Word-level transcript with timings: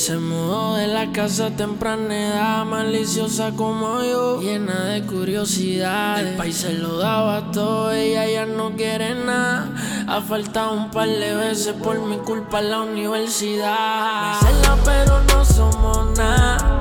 Se 0.00 0.16
mudó 0.16 0.76
de 0.76 0.86
la 0.86 1.12
casa 1.12 1.50
temprana 1.50 2.28
edad, 2.28 2.64
maliciosa 2.64 3.52
como 3.52 4.02
yo, 4.02 4.40
llena 4.40 4.84
de 4.86 5.02
curiosidad. 5.02 6.18
El 6.20 6.36
país 6.36 6.56
se 6.56 6.72
lo 6.72 6.96
daba 6.96 7.52
todo, 7.52 7.92
ella 7.92 8.26
ya 8.26 8.46
no 8.46 8.74
quiere 8.74 9.14
nada. 9.14 9.68
Ha 10.08 10.22
faltado 10.22 10.72
un 10.72 10.90
par 10.90 11.06
de 11.06 11.34
veces 11.34 11.74
por 11.74 12.00
mi 12.00 12.16
culpa 12.16 12.60
en 12.60 12.70
la 12.70 12.80
universidad. 12.80 14.40
Me 14.40 14.82
pero 14.86 15.20
no 15.34 15.44
somos 15.44 16.16
nada. 16.16 16.78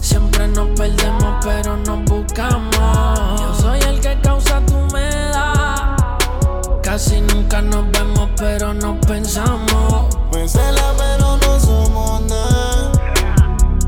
Siempre 0.00 0.46
nos 0.46 0.68
perdemos, 0.78 1.44
pero 1.44 1.76
nos 1.76 2.04
buscamos. 2.04 3.40
Yo 3.40 3.54
soy 3.60 3.80
el 3.80 4.00
que 4.00 4.16
causa 4.20 4.64
tu 4.64 4.76
humedad. 4.76 5.96
Casi 6.84 7.20
nunca 7.20 7.60
nos 7.62 7.90
vemos, 7.90 8.30
pero 8.36 8.72
nos 8.72 9.04
pensamos. 9.06 10.06
Me 10.30 10.46
pero 10.48 11.18
no 11.18 11.31
somos 11.62 12.20
nada. 12.22 12.92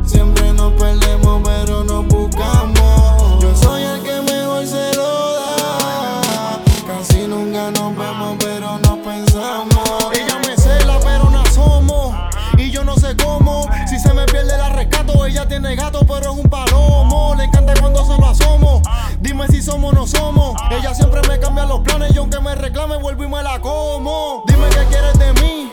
Siempre 0.04 0.52
nos 0.52 0.72
perdemos, 0.74 1.42
pero 1.44 1.84
nos 1.84 2.06
buscamos. 2.06 3.42
Yo 3.42 3.54
soy 3.56 3.82
el 3.82 4.02
que 4.02 4.20
mejor 4.22 4.66
se 4.66 4.94
lo 4.94 5.34
da. 5.34 6.60
Casi 6.86 7.26
nunca 7.26 7.70
nos 7.70 7.96
vemos, 7.96 8.36
pero 8.38 8.78
nos 8.78 8.98
pensamos. 8.98 10.12
Ella 10.14 10.38
me 10.46 10.56
cela, 10.56 10.98
pero 11.00 11.30
no 11.30 11.44
somos. 11.46 12.14
Y 12.56 12.70
yo 12.70 12.84
no 12.84 12.96
sé 12.96 13.16
cómo. 13.16 13.68
Si 13.88 13.98
se 13.98 14.12
me 14.14 14.24
pierde 14.26 14.56
la 14.56 14.70
rescato, 14.70 15.26
ella 15.26 15.46
tiene 15.48 15.74
gato, 15.74 16.00
pero 16.06 16.32
es 16.32 16.38
un 16.38 16.48
palomo. 16.48 17.34
Le 17.36 17.44
encanta 17.44 17.74
cuando 17.80 18.04
se 18.04 18.20
lo 18.20 18.26
asomo. 18.26 18.82
Dime 19.20 19.46
si 19.48 19.62
somos 19.62 19.92
o 19.92 19.94
no 19.94 20.06
somos. 20.06 20.54
Ella 20.70 20.94
siempre 20.94 21.20
me 21.28 21.38
cambia 21.40 21.64
los 21.66 21.80
planes 21.80 22.14
y 22.14 22.18
aunque 22.18 22.40
me 22.40 22.54
reclame, 22.54 22.96
vuelvo 22.96 23.24
y 23.24 23.28
me 23.28 23.42
la 23.42 23.60
como. 23.60 24.44
Dime 24.46 24.68
qué 24.68 24.84
quieres 24.90 25.18
de 25.18 25.32
mí. 25.42 25.63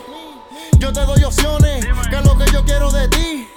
Te 0.92 1.06
doy 1.06 1.24
opciones, 1.24 1.86
que 2.10 2.16
es 2.16 2.24
lo 2.24 2.36
que 2.36 2.44
yo 2.52 2.62
quiero 2.66 2.90
de 2.90 3.08
ti. 3.08 3.48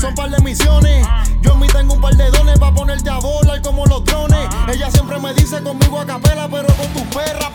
Son 0.00 0.12
par 0.16 0.28
de 0.30 0.42
misiones. 0.42 1.06
Yo 1.40 1.52
en 1.52 1.60
mí 1.60 1.68
tengo 1.68 1.94
un 1.94 2.00
par 2.00 2.16
de 2.16 2.28
dones 2.28 2.58
para 2.58 2.74
ponerte 2.74 3.08
a 3.08 3.18
volar 3.18 3.62
como 3.62 3.86
los 3.86 4.04
drones. 4.04 4.48
Ella 4.66 4.90
siempre 4.90 5.16
me 5.20 5.32
dice 5.32 5.62
conmigo 5.62 6.00
a 6.00 6.06
capela, 6.06 6.48
pero 6.48 6.66
con 6.66 6.88
tu 6.88 7.04
perra 7.16 7.52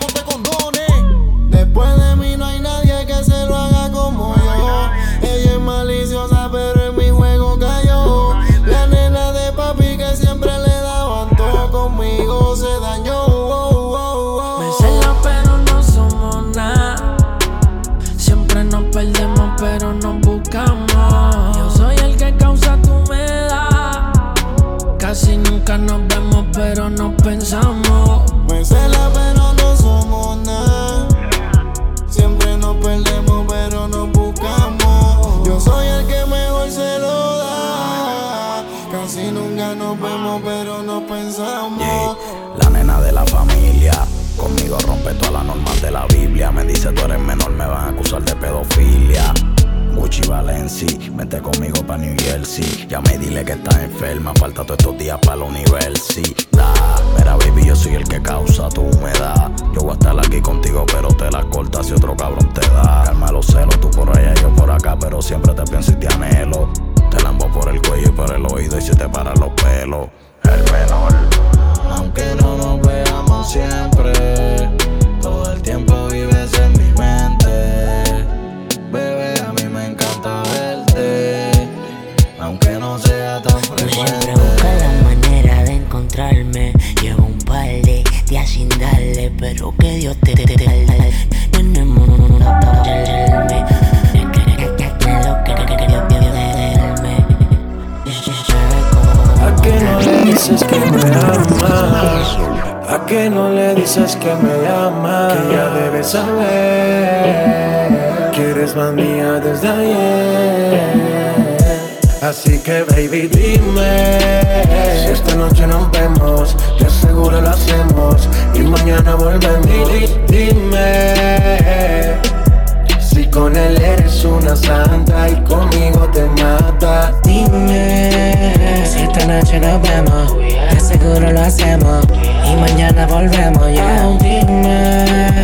noche 129.52 129.60
nos 129.60 129.82
vemos 129.82 130.38
Te 130.38 130.76
aseguro 130.76 131.32
lo 131.32 131.40
hacemos 131.40 132.06
Y 132.44 132.56
mañana 132.56 133.06
volvemos 133.06 133.72
Ya 133.72 134.08
Dime 134.18 135.42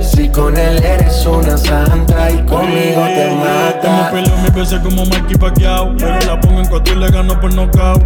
si 0.00 0.28
con 0.28 0.54
él 0.56 0.82
eres 0.84 1.24
una 1.24 1.56
santa 1.56 2.30
y 2.30 2.44
conmigo 2.44 3.02
te 3.14 3.34
mata. 3.36 3.80
Como 3.80 4.10
peleo 4.10 4.36
mil 4.38 4.50
veces 4.50 4.80
como 4.80 5.06
Mikey 5.06 5.38
Pacquiao. 5.38 5.94
Pero 5.96 6.18
la 6.26 6.38
pongo 6.38 6.60
en 6.60 6.66
cuatro 6.66 6.94
y 6.94 6.98
le 6.98 7.10
gano 7.10 7.40
por 7.40 7.54
nocaut. 7.54 8.02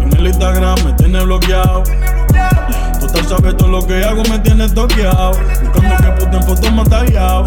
En 0.00 0.12
el 0.16 0.28
Instagram 0.28 0.76
me 0.82 0.92
tiene 0.94 1.22
bloqueado. 1.22 1.82
Total 3.00 3.24
sabe 3.28 3.52
todo 3.52 3.68
lo 3.68 3.86
que 3.86 4.02
hago, 4.02 4.22
me 4.30 4.38
tiene 4.38 4.66
toqueado. 4.70 5.32
Buscando 5.62 5.96
que 5.96 6.24
puta 6.24 6.42
fotos 6.42 6.72
matallado. 6.72 7.44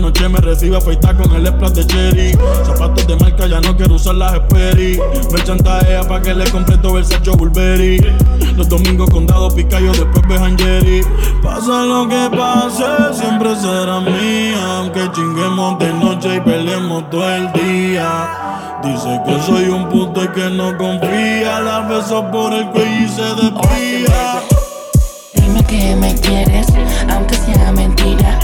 Noche 0.00 0.28
me 0.28 0.38
recibe 0.40 0.76
afeitar 0.76 1.16
con 1.16 1.32
el 1.34 1.46
splash 1.46 1.72
de 1.72 1.86
cherry. 1.86 2.38
Zapatos 2.64 3.06
de 3.06 3.16
marca, 3.16 3.46
ya 3.46 3.60
no 3.60 3.76
quiero 3.76 3.94
usar 3.94 4.14
las 4.14 4.34
Sperry. 4.34 5.00
Me 5.32 5.44
chantajea 5.44 6.02
pa' 6.04 6.22
que 6.22 6.34
le 6.34 6.50
compre 6.50 6.76
todo 6.78 6.98
el 6.98 7.04
Sacho 7.04 7.32
Burberry. 7.34 8.00
Los 8.56 8.68
domingos 8.68 9.10
con 9.10 9.26
dado 9.26 9.50
picayo, 9.50 9.92
después 9.92 10.26
vejan 10.28 10.58
Jerry. 10.58 11.02
Pasa 11.42 11.84
lo 11.84 12.08
que 12.08 12.30
pase, 12.36 13.14
siempre 13.14 13.54
será 13.56 14.00
mía. 14.00 14.78
Aunque 14.78 15.10
chinguemos 15.12 15.78
de 15.78 15.92
noche 15.94 16.36
y 16.36 16.40
peleemos 16.40 17.08
todo 17.10 17.30
el 17.30 17.52
día. 17.52 18.80
Dice 18.82 19.20
que 19.26 19.42
soy 19.42 19.68
un 19.68 19.88
puto 19.88 20.24
y 20.24 20.28
que 20.28 20.50
no 20.50 20.76
confía. 20.78 21.60
La 21.60 21.80
beso 21.80 22.28
por 22.30 22.52
el 22.52 22.66
cuello 22.70 23.04
y 23.04 23.08
se 23.08 23.22
desvía. 23.22 24.42
Dime 25.34 25.64
que 25.64 25.96
me 25.96 26.14
quieres, 26.14 26.66
aunque 27.08 27.34
sea 27.34 27.72
mentira. 27.72 28.38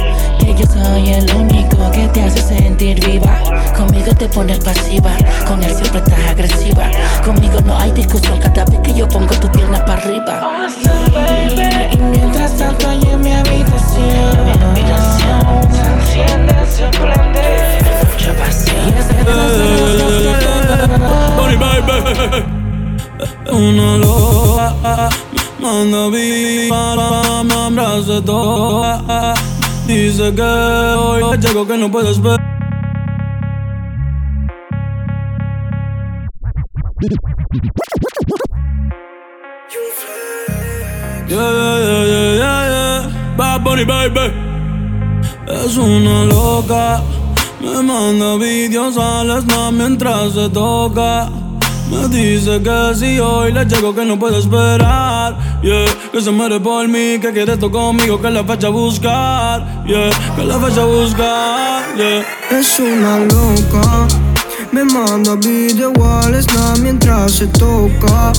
Yo 0.56 0.64
soy 0.66 1.12
el 1.12 1.34
único 1.34 1.90
que 1.90 2.08
te 2.08 2.22
hace 2.22 2.40
sentir 2.40 3.04
viva. 3.04 3.38
Conmigo 3.76 4.14
te 4.14 4.28
pones 4.28 4.58
pasiva, 4.58 5.12
con 5.46 5.62
él 5.62 5.74
siempre 5.74 5.98
estás 5.98 6.18
agresiva. 6.30 6.90
Conmigo 7.24 7.60
no 7.64 7.78
hay 7.78 7.92
discusión 7.92 8.38
cada 8.38 8.64
vez 8.64 8.80
que 8.80 8.94
yo 8.94 9.06
pongo 9.08 9.34
tu 9.34 9.48
pierna 9.52 9.84
para 9.84 10.02
arriba. 10.02 10.68
baby, 11.12 11.88
y 11.92 11.96
mientras 11.96 12.56
tanto 12.56 12.88
hay 12.88 13.02
en 13.02 13.20
mi 13.20 13.32
habitación. 13.32 14.44
Mi 14.74 14.82
se 15.74 15.82
enciende, 15.92 16.54
se 16.70 16.88
prende. 16.98 17.46
Mucha 18.12 18.32
pasión. 18.38 18.76
Una 23.52 23.96
loca 23.96 25.08
Manda 25.60 26.08
vi 26.10 26.68
para 26.68 27.42
me 27.42 27.54
abrace 27.54 28.20
toda 28.22 29.34
Dice 29.86 30.34
que 30.34 30.42
hoy 30.42 31.38
llego 31.38 31.66
que 31.66 31.76
no 31.78 31.90
puedes 31.90 32.20
ver 32.20 32.40
Yeah, 41.28 41.38
yeah, 41.38 41.78
yeah, 41.78 42.34
yeah, 42.34 42.68
yeah 42.68 43.36
Bad 43.36 43.62
Bunny, 43.64 43.84
baby 43.84 44.32
Es 45.46 45.76
una 45.76 46.24
loca. 46.24 47.02
Me 47.60 47.82
manda 47.82 48.36
vídeos 48.36 48.96
al 48.96 49.40
snap 49.42 49.72
mientras 49.72 50.32
se 50.32 50.48
toca. 50.50 51.30
Me 51.90 52.08
dice 52.08 52.60
que 52.62 52.94
si 52.96 53.20
hoy 53.20 53.52
le 53.52 53.64
llego 53.64 53.94
que 53.94 54.04
no 54.04 54.18
puede 54.18 54.38
esperar, 54.38 55.36
yeah, 55.62 55.84
que 56.10 56.20
se 56.20 56.32
muere 56.32 56.58
por 56.58 56.88
mí, 56.88 57.18
que 57.20 57.32
quiere 57.32 57.52
esto 57.52 57.70
conmigo, 57.70 58.20
que 58.20 58.28
la 58.28 58.42
vaya 58.42 58.68
a 58.68 58.70
buscar, 58.72 59.84
yeah, 59.86 60.10
que 60.34 60.44
la 60.44 60.56
vaya 60.56 60.82
a 60.82 60.86
buscar, 60.86 61.96
yeah. 61.96 62.24
Es 62.50 62.80
una 62.80 63.18
loca, 63.20 64.08
me 64.72 64.82
manda 64.84 65.36
video 65.36 65.92
al 66.04 66.34
mientras 66.82 67.32
se 67.32 67.46
toca. 67.46 68.32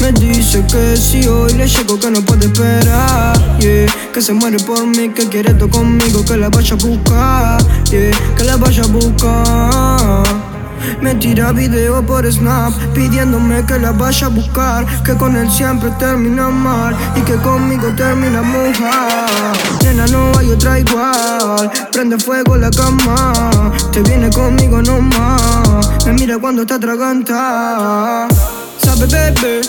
Me 0.00 0.12
dice 0.12 0.64
que 0.66 0.96
si 0.96 1.26
hoy 1.28 1.52
le 1.54 1.68
llego 1.68 2.00
que 2.00 2.10
no 2.10 2.22
puede 2.22 2.46
esperar, 2.46 3.58
yeah, 3.58 3.86
que 4.14 4.22
se 4.22 4.32
muere 4.32 4.58
por 4.60 4.86
mí, 4.86 5.10
que 5.10 5.28
quiere 5.28 5.50
esto 5.50 5.68
conmigo, 5.68 6.24
que 6.24 6.38
la 6.38 6.48
vaya 6.48 6.74
a 6.74 6.76
buscar, 6.76 7.58
yeah, 7.90 8.10
que 8.34 8.44
la 8.44 8.56
vaya 8.56 8.82
a 8.82 8.86
buscar. 8.86 10.47
Me 11.00 11.14
tira 11.14 11.52
video 11.52 12.04
por 12.04 12.30
Snap 12.30 12.72
pidiéndome 12.94 13.64
que 13.66 13.78
la 13.78 13.92
vaya 13.92 14.26
a 14.26 14.30
buscar. 14.30 14.86
Que 15.02 15.14
con 15.14 15.36
él 15.36 15.50
siempre 15.50 15.90
termina 15.98 16.48
mal 16.48 16.96
y 17.16 17.20
que 17.20 17.34
conmigo 17.36 17.88
termina 17.96 18.42
mojar. 18.42 19.56
Nena, 19.82 20.06
no 20.06 20.32
hay 20.38 20.50
otra 20.50 20.78
igual. 20.78 21.70
Prende 21.92 22.18
fuego 22.18 22.56
la 22.56 22.70
cama. 22.70 23.32
Te 23.92 24.02
viene 24.02 24.30
conmigo 24.30 24.82
nomás. 24.82 25.88
Me 26.06 26.12
mira 26.12 26.38
cuando 26.38 26.62
está 26.62 26.76
atraganta. 26.76 28.28
Sabe, 28.82 29.06
bebé, 29.06 29.60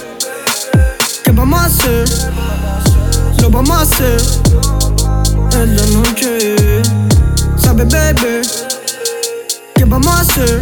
¿qué 1.24 1.32
vamos 1.32 1.60
a 1.60 1.66
hacer? 1.66 2.06
Lo 3.42 3.50
vamos 3.50 3.78
a 3.78 3.82
hacer 3.82 4.22
en 5.54 5.76
la 5.76 5.86
noche. 5.88 6.56
Sabe, 7.58 7.84
bebé 7.86 8.42
¿Qué 8.42 8.69
vamos 9.90 10.08
a 10.08 10.22
hacer? 10.22 10.62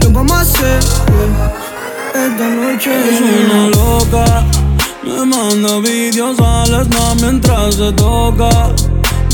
¿Qué 0.00 0.08
vamos 0.08 0.32
a 0.32 0.40
hacer? 0.40 0.78
Esta 2.08 2.48
noche 2.50 2.90
es 3.10 3.20
una 3.20 3.68
loca. 3.68 4.44
Me 5.04 5.24
manda 5.24 5.78
vídeos 5.78 6.38
al 6.40 6.84
snap 6.84 7.20
mientras 7.20 7.76
se 7.76 7.92
toca. 7.92 8.70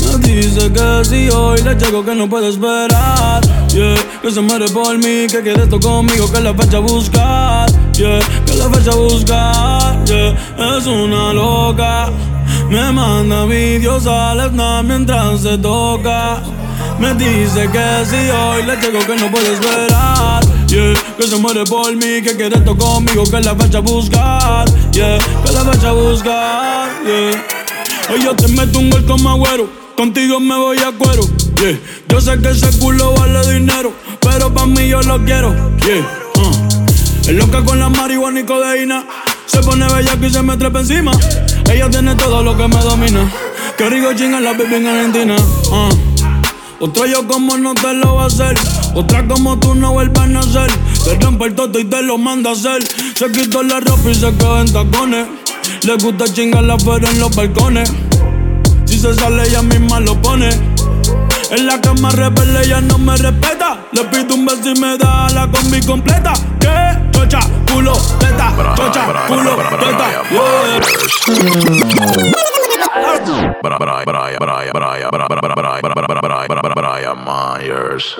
Me 0.05 0.27
dice 0.27 0.71
que 0.71 1.05
si 1.05 1.29
hoy 1.29 1.61
le 1.61 1.75
llego 1.75 2.05
que 2.05 2.15
no 2.15 2.29
puede 2.29 2.49
esperar. 2.49 3.41
Yeah, 3.69 3.95
que 4.21 4.31
se 4.31 4.41
muere 4.41 4.67
por 4.69 4.97
mí, 4.97 5.27
que 5.29 5.41
quiere 5.41 5.63
esto 5.63 5.79
conmigo, 5.79 6.31
que 6.31 6.39
la 6.39 6.51
vaya 6.53 6.77
a 6.77 6.81
buscar. 6.81 7.69
Yeah, 7.93 8.19
que 8.45 8.55
la 8.55 8.67
vaya 8.67 8.91
a 8.91 8.95
buscar. 8.95 10.05
Yeah, 10.05 10.77
es 10.77 10.85
una 10.85 11.33
loca. 11.33 12.09
Me 12.69 12.91
manda 12.91 13.45
vídeos 13.45 14.05
al 14.05 14.49
snap 14.49 14.85
mientras 14.85 15.41
se 15.41 15.57
toca. 15.57 16.41
Me 16.99 17.13
dice 17.13 17.69
que 17.71 18.05
si 18.05 18.29
hoy 18.29 18.63
le 18.63 18.75
llego 18.75 18.99
que 18.99 19.15
no 19.15 19.31
puede 19.31 19.53
esperar. 19.53 20.43
Yeah, 20.67 20.93
que 21.17 21.27
se 21.27 21.37
muere 21.37 21.63
por 21.63 21.95
mí, 21.95 22.21
que 22.21 22.35
quiere 22.35 22.57
esto 22.57 22.77
conmigo, 22.77 23.23
que 23.23 23.39
la 23.39 23.53
vaya 23.53 23.79
a 23.79 23.81
buscar. 23.81 24.65
Yeah, 24.91 25.17
que 25.17 25.51
la 25.53 25.63
vaya 25.63 25.89
a 25.89 25.93
buscar. 25.93 26.89
Yeah. 27.05 27.45
Hoy 28.13 28.23
yo 28.23 28.35
te 28.35 28.49
meto 28.49 28.79
un 28.79 28.89
gol 28.89 29.05
como 29.05 29.29
agüero. 29.29 29.69
Contigo 29.95 30.39
me 30.39 30.55
voy 30.55 30.77
a 30.79 30.91
cuero. 30.91 31.23
Yeah. 31.55 31.79
Yo 32.09 32.19
sé 32.19 32.37
que 32.39 32.49
ese 32.49 32.77
culo 32.79 33.13
vale 33.13 33.53
dinero, 33.53 33.93
pero 34.19 34.53
pa' 34.53 34.65
mí 34.65 34.89
yo 34.89 35.01
lo 35.01 35.23
quiero. 35.23 35.55
Yeah. 35.79 36.05
Uh. 36.35 37.31
Loca 37.31 37.63
con 37.63 37.79
la 37.79 37.89
marihuana 37.89 38.41
y 38.41 38.43
codeína. 38.43 39.05
Se 39.45 39.59
pone 39.59 39.87
bella 39.87 40.17
y 40.21 40.29
se 40.29 40.41
me 40.41 40.57
trepa 40.57 40.81
encima. 40.81 41.11
Ella 41.71 41.89
tiene 41.89 42.13
todo 42.15 42.43
lo 42.43 42.57
que 42.57 42.67
me 42.67 42.81
domina. 42.81 43.31
Que 43.77 43.89
rico 43.89 44.13
chinga 44.13 44.39
la 44.41 44.51
baby 44.51 44.75
en 44.75 44.87
Argentina. 44.87 45.35
Uh. 45.71 46.08
Otra 46.81 47.07
yo 47.07 47.27
como 47.27 47.57
no 47.57 47.73
te 47.73 47.93
lo 47.93 48.15
va 48.15 48.23
a 48.23 48.27
hacer. 48.27 48.57
Otra 48.95 49.27
como 49.27 49.59
tú 49.59 49.75
no 49.75 49.91
vuelves 49.91 50.17
a 50.17 50.27
nacer. 50.27 50.71
Te 51.03 51.15
rompe 51.15 51.47
el 51.47 51.55
toto 51.55 51.77
y 51.77 51.83
te 51.83 52.01
lo 52.01 52.17
manda 52.17 52.51
a 52.51 52.53
hacer. 52.53 52.81
Se 53.15 53.29
quitó 53.31 53.63
la 53.63 53.81
ropa 53.81 54.09
y 54.09 54.15
se 54.15 54.33
quedó 54.35 54.61
en 54.61 54.71
tacones. 54.71 55.27
Le 55.83 55.95
gusta 55.95 56.25
chingarla 56.33 56.77
pero 56.77 57.09
en 57.09 57.19
los 57.19 57.35
balcones. 57.35 57.91
Si 58.85 58.97
se 58.97 59.13
sale 59.13 59.43
ella 59.47 59.61
misma 59.61 59.99
lo 59.99 60.21
pone. 60.21 60.49
En 61.51 61.67
la 61.67 61.81
cama 61.81 62.11
rebelde 62.11 62.61
ella 62.63 62.79
no 62.79 62.97
me 62.97 63.17
respeta. 63.17 63.85
Le 63.91 64.05
pido 64.05 64.35
un 64.35 64.45
beso 64.45 64.71
y 64.73 64.79
me 64.79 64.97
da 64.97 65.27
la 65.31 65.51
combi 65.51 65.81
completa. 65.81 66.31
¿Qué? 66.61 66.97
Chocha, 67.11 67.41
culo, 67.69 67.91
teta. 68.19 68.53
Chocha, 68.77 69.27
culo, 69.27 69.57
teta. 69.79 70.23
Brian 76.75 77.17
Myers. 77.25 78.15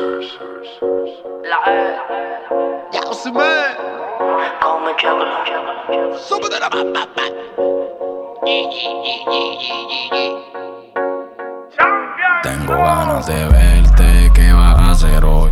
Tengo 12.43 12.73
ganas 12.73 13.27
de 13.27 13.45
verte, 13.49 14.31
¿qué 14.33 14.53
vas 14.53 14.77
a 14.77 14.91
hacer 14.91 15.23
hoy? 15.25 15.51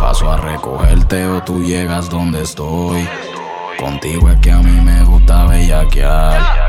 Paso 0.00 0.30
a 0.30 0.36
recogerte 0.36 1.26
o 1.26 1.42
tú 1.42 1.62
llegas 1.62 2.08
donde 2.10 2.42
estoy. 2.42 3.08
Contigo 3.78 4.28
es 4.30 4.40
que 4.40 4.50
a 4.50 4.58
mí 4.58 4.80
me 4.80 5.04
gusta 5.04 5.46
bellaquear. 5.46 6.63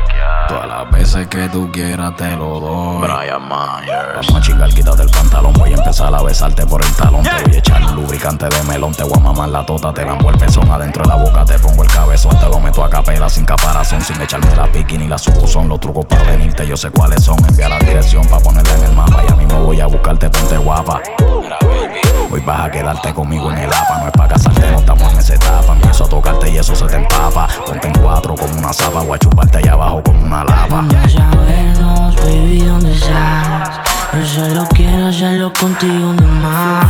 Todas 0.48 0.68
las 0.68 0.90
veces 0.90 1.26
que 1.26 1.48
tú 1.48 1.70
quieras 1.72 2.14
te 2.16 2.36
lo 2.36 2.60
doy. 2.60 3.00
Brian 3.00 3.42
Myers. 3.48 4.14
Vamos 4.14 4.34
a 4.34 4.40
chingar, 4.40 4.68
quítate 4.70 5.02
el 5.02 5.10
pantalón. 5.10 5.52
Voy 5.54 5.72
a 5.72 5.76
empezar 5.76 6.14
a 6.14 6.22
besarte 6.22 6.64
por 6.66 6.84
el 6.84 6.92
talón. 6.94 7.22
Te 7.22 7.42
voy 7.44 7.54
a 7.56 7.58
echar 7.58 7.82
un 7.82 7.96
lubricante 7.96 8.48
de 8.48 8.62
melón. 8.62 8.94
Te 8.94 9.02
voy 9.02 9.18
a 9.18 9.20
mamar 9.20 9.48
la 9.48 9.66
tota. 9.66 9.92
Te 9.92 10.04
lambo 10.04 10.30
el 10.30 10.38
pezón 10.38 10.70
adentro 10.70 11.02
de 11.02 11.08
la 11.08 11.16
boca. 11.16 11.44
Te 11.44 11.58
pongo 11.58 11.82
el 11.82 11.90
cabezón. 11.90 12.38
Te 12.38 12.46
lo 12.48 12.60
meto 12.60 12.84
a 12.84 12.90
capela 12.90 13.28
sin 13.28 13.44
caparazón. 13.44 14.00
Sin 14.00 14.20
echarme 14.20 14.54
la 14.54 14.66
piqui 14.70 14.98
ni 14.98 15.08
la 15.08 15.18
son 15.18 15.68
Los 15.68 15.80
trucos 15.80 16.06
para 16.06 16.22
venirte, 16.22 16.66
yo 16.66 16.76
sé 16.76 16.90
cuáles 16.90 17.24
son. 17.24 17.38
Envía 17.48 17.68
la 17.68 17.78
dirección 17.78 18.26
para 18.28 18.42
ponerla 18.42 18.74
en 18.74 18.84
el 18.84 18.92
mapa. 18.92 19.22
Y 19.28 19.32
a 19.32 19.36
mí 19.36 19.46
me 19.46 19.54
voy 19.54 19.80
a 19.80 19.86
buscarte, 19.86 20.30
ponte 20.30 20.56
guapa. 20.58 21.00
Hoy 22.30 22.40
vas 22.40 22.66
a 22.66 22.70
quedarte 22.70 23.14
conmigo 23.14 23.50
en 23.50 23.58
el 23.58 23.72
APA. 23.72 23.98
No 24.00 24.06
es 24.06 24.12
para 24.12 24.28
casarte, 24.28 24.70
no 24.70 24.78
estamos 24.78 25.12
en 25.12 25.18
esa 25.18 25.34
etapa. 25.34 25.75
Empiezo 25.96 26.14
a 26.14 26.20
tocarte 26.20 26.50
y 26.50 26.58
eso 26.58 26.76
se 26.76 26.84
te 26.84 26.96
empapa. 26.96 27.48
Ponte 27.64 27.88
en 27.88 27.94
cuatro 27.94 28.34
como 28.34 28.52
una 28.58 28.70
zapa. 28.70 29.00
Voy 29.00 29.16
a 29.16 29.18
chuparte 29.18 29.56
allá 29.56 29.72
abajo 29.72 30.02
como 30.02 30.26
una 30.26 30.44
lava. 30.44 30.66
Vamos 30.68 30.94
a 30.94 31.36
vernos, 31.36 32.16
baby, 32.16 32.58
¿dónde 32.58 32.92
estás? 32.92 33.80
Yo 34.12 34.26
solo 34.26 34.68
quiero 34.74 35.06
hacerlo 35.06 35.50
contigo 35.58 36.12
nomás. 36.12 36.84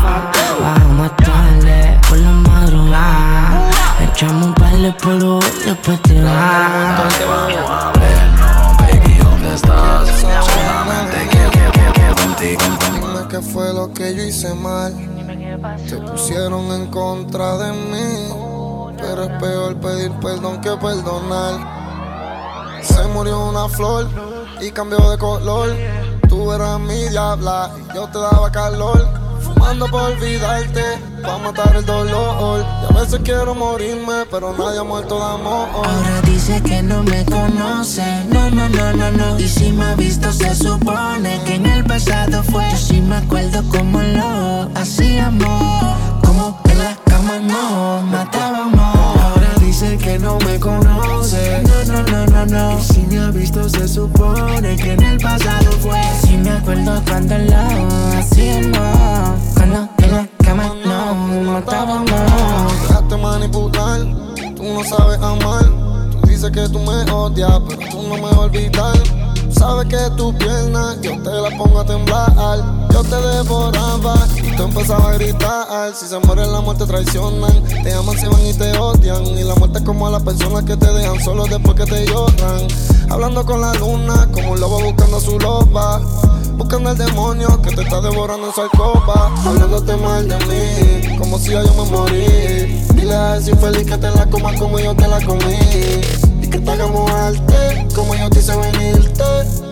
Vamos 0.60 0.82
a 0.82 1.02
matarle 1.02 2.00
por 2.08 2.18
la 2.18 2.30
madrugada. 2.32 3.70
Echamos 4.10 4.46
un 4.48 4.54
par 4.54 4.76
de 4.76 4.92
polvo, 4.94 5.38
después 5.64 6.02
te 6.02 6.20
vas. 6.22 6.34
Vamos 7.28 7.70
a 7.70 7.92
vernos, 8.00 8.76
baby, 8.78 9.18
¿dónde 9.22 9.54
estás? 9.54 10.08
Solamente 10.18 11.28
quiero, 11.30 11.50
quiero, 11.52 11.70
quiero, 11.70 11.92
quiero 11.92 12.14
contigo. 12.16 12.60
Dime 12.92 13.28
qué 13.30 13.40
fue 13.40 13.72
lo 13.72 13.92
que 13.92 14.16
yo 14.16 14.24
hice 14.24 14.52
mal. 14.52 14.92
Te 15.88 15.96
pusieron 15.96 16.72
en 16.72 16.86
contra 16.88 17.56
de 17.58 17.72
mí. 17.72 18.55
Pero 18.98 19.24
es 19.24 19.30
peor 19.40 19.76
pedir 19.76 20.12
perdón 20.20 20.60
que 20.60 20.70
perdonar. 20.70 21.76
Se 22.82 23.04
murió 23.08 23.48
una 23.48 23.68
flor 23.68 24.08
y 24.60 24.70
cambió 24.70 24.98
de 25.10 25.18
color. 25.18 25.70
Tú 26.28 26.52
eras 26.52 26.80
mi 26.80 27.08
diabla 27.08 27.70
y 27.78 27.94
yo 27.94 28.06
te 28.08 28.18
daba 28.18 28.50
calor. 28.50 29.06
Fumando 29.40 29.86
por 29.86 30.02
olvidarte, 30.02 30.82
pa' 31.22 31.38
matar 31.38 31.76
el 31.76 31.84
dolor. 31.84 32.64
Y 32.82 32.94
a 32.94 33.00
veces 33.00 33.20
quiero 33.22 33.54
morirme, 33.54 34.24
pero 34.30 34.54
nadie 34.56 34.80
ha 34.80 34.84
muerto 34.84 35.18
de 35.18 35.24
amor. 35.24 35.68
Ahora 35.74 36.20
dice 36.24 36.60
que 36.62 36.82
no 36.82 37.02
me 37.02 37.24
conoce, 37.26 38.24
no, 38.28 38.50
no, 38.50 38.68
no, 38.68 38.92
no, 38.92 39.10
no. 39.12 39.38
Y 39.38 39.48
si 39.48 39.72
me 39.72 39.84
ha 39.84 39.94
visto, 39.94 40.32
se 40.32 40.54
supone 40.54 41.40
que 41.44 41.54
en 41.54 41.66
el 41.66 41.84
pasado 41.84 42.42
fue. 42.42 42.68
Yo 42.70 42.76
sí 42.76 43.00
me 43.00 43.16
acuerdo 43.16 43.62
como 43.68 44.00
lo 44.00 44.68
hacíamos, 44.74 45.96
como 46.24 46.60
en 46.70 46.78
la 46.78 46.96
cama 47.04 47.38
nos 47.38 48.04
matábamos. 48.04 48.55
Que 50.06 50.20
no 50.20 50.38
me 50.38 50.60
conoce, 50.60 51.64
no, 51.64 51.92
no, 51.92 52.02
no, 52.04 52.26
no, 52.26 52.46
no. 52.46 52.80
Si 52.80 53.00
me 53.08 53.18
ha 53.18 53.30
visto, 53.32 53.68
se 53.68 53.88
supone 53.88 54.76
que 54.76 54.92
en 54.92 55.02
el 55.02 55.18
pasado 55.18 55.72
fue. 55.80 56.00
Sí 56.24 56.36
me 56.36 56.50
acuerdo 56.50 57.02
cuando 57.08 57.36
lo 57.36 58.16
hacíamos, 58.16 59.40
cuando 59.54 59.88
en 59.98 60.12
la 60.12 60.28
cama 60.44 60.72
nos 60.84 61.44
matábamos. 61.44 62.08
Dejaste 62.82 63.16
manipular, 63.16 64.00
tú 64.54 64.62
no 64.62 64.84
sabes 64.84 65.18
amar. 65.18 65.64
Tú 66.12 66.28
dices 66.28 66.52
que 66.52 66.68
tú 66.68 66.78
me 66.78 67.10
odias, 67.10 67.60
pero 67.68 67.90
tú 67.90 68.02
no 68.02 68.14
me 68.14 68.20
vas 68.20 68.32
a 68.32 68.40
olvidar. 68.42 69.25
Sabes 69.58 69.86
que 69.88 70.10
tu 70.16 70.36
pierna 70.36 70.96
yo 71.00 71.12
te 71.22 71.30
la 71.30 71.50
pongo 71.56 71.80
a 71.80 71.84
temblar. 71.84 72.30
Yo 72.92 73.02
te 73.02 73.16
devoraba 73.16 74.14
y 74.36 74.54
tú 74.54 74.64
empezabas 74.64 75.06
a 75.06 75.12
gritar. 75.14 75.94
Si 75.94 76.06
se 76.06 76.18
mueren, 76.20 76.52
la 76.52 76.60
muerte 76.60 76.86
traicionan. 76.86 77.64
Te 77.82 77.92
aman, 77.94 78.18
se 78.18 78.28
van 78.28 78.46
y 78.46 78.52
te 78.52 78.76
odian. 78.78 79.24
Y 79.26 79.44
la 79.44 79.54
muerte 79.54 79.78
es 79.78 79.84
como 79.84 80.06
a 80.06 80.10
las 80.10 80.22
personas 80.22 80.64
que 80.64 80.76
te 80.76 80.92
dejan 80.92 81.20
solo 81.22 81.46
después 81.46 81.74
que 81.74 81.84
te 81.84 82.06
lloran. 82.06 82.66
Hablando 83.08 83.46
con 83.46 83.60
la 83.60 83.72
luna, 83.74 84.28
como 84.32 84.52
un 84.52 84.60
lobo 84.60 84.80
buscando 84.82 85.20
su 85.20 85.38
loba. 85.38 86.00
buscando 86.56 86.90
al 86.90 86.98
demonio 86.98 87.60
que 87.62 87.74
te 87.74 87.82
está 87.82 88.00
devorando 88.00 88.48
en 88.48 88.54
su 88.54 88.60
alcoba. 88.60 89.32
Hablándote 89.46 89.96
mal 89.96 90.28
de 90.28 90.36
mí, 90.36 91.16
como 91.18 91.38
si 91.38 91.52
yo 91.52 91.62
me 91.62 91.90
morí. 91.90 92.84
Dile 92.94 93.14
a 93.14 93.36
ese 93.36 93.52
infeliz 93.52 93.86
que 93.86 93.96
te 93.96 94.10
la 94.10 94.26
coma 94.26 94.54
como 94.54 94.78
yo 94.78 94.94
te 94.94 95.08
la 95.08 95.20
comí. 95.24 96.25
Que 96.56 96.62
te 96.62 96.70
hagamos 96.70 97.10
arte, 97.10 97.86
como 97.94 98.14
yo 98.14 98.30
te 98.30 98.38
hice 98.38 98.56
venirte. 98.56 99.24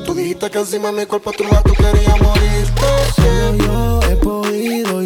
Tú 0.04 0.14
dijiste 0.14 0.50
que 0.50 0.58
encima 0.58 0.92
de 0.92 1.00
mi 1.00 1.06
cuerpo 1.06 1.32
tu 1.32 1.42
tú 1.44 1.72
querías 1.72 2.20
morirte. 2.20 2.82
Solo 3.16 3.56
yo 3.56 4.00
he 4.02 4.16
podido 4.16 5.02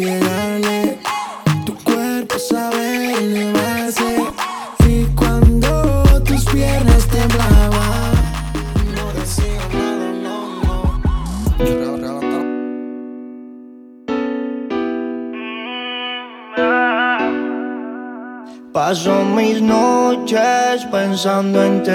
Paso 18.89 19.23
mis 19.23 19.61
noches 19.61 20.83
pensando 20.89 21.63
en 21.63 21.83
ti. 21.83 21.91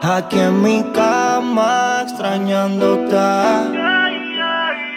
Aquí 0.00 0.38
en 0.38 0.62
mi 0.62 0.80
cama 0.94 2.02
extrañándote. 2.04 3.16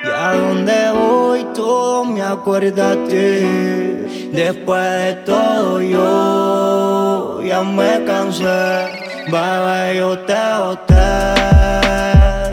Y 0.04 0.08
a 0.08 0.34
donde 0.34 0.92
voy 0.92 1.44
todo 1.56 2.06
me 2.06 2.22
acuerda 2.22 2.92
a 2.92 3.04
ti. 3.10 4.30
Después 4.32 4.92
de 5.06 5.14
todo 5.26 5.82
yo 5.82 7.42
ya 7.42 7.64
me 7.64 8.04
cansé. 8.06 8.90
Bebé, 9.32 9.98
yo 9.98 10.20
te 10.20 10.44
boté. 10.62 11.10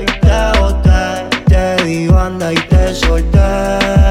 Y 0.00 0.06
te 0.26 0.58
boté. 0.58 1.04
Te 1.48 1.84
di 1.84 2.08
banda 2.08 2.50
y 2.50 2.56
te 2.56 2.94
solté. 2.94 4.07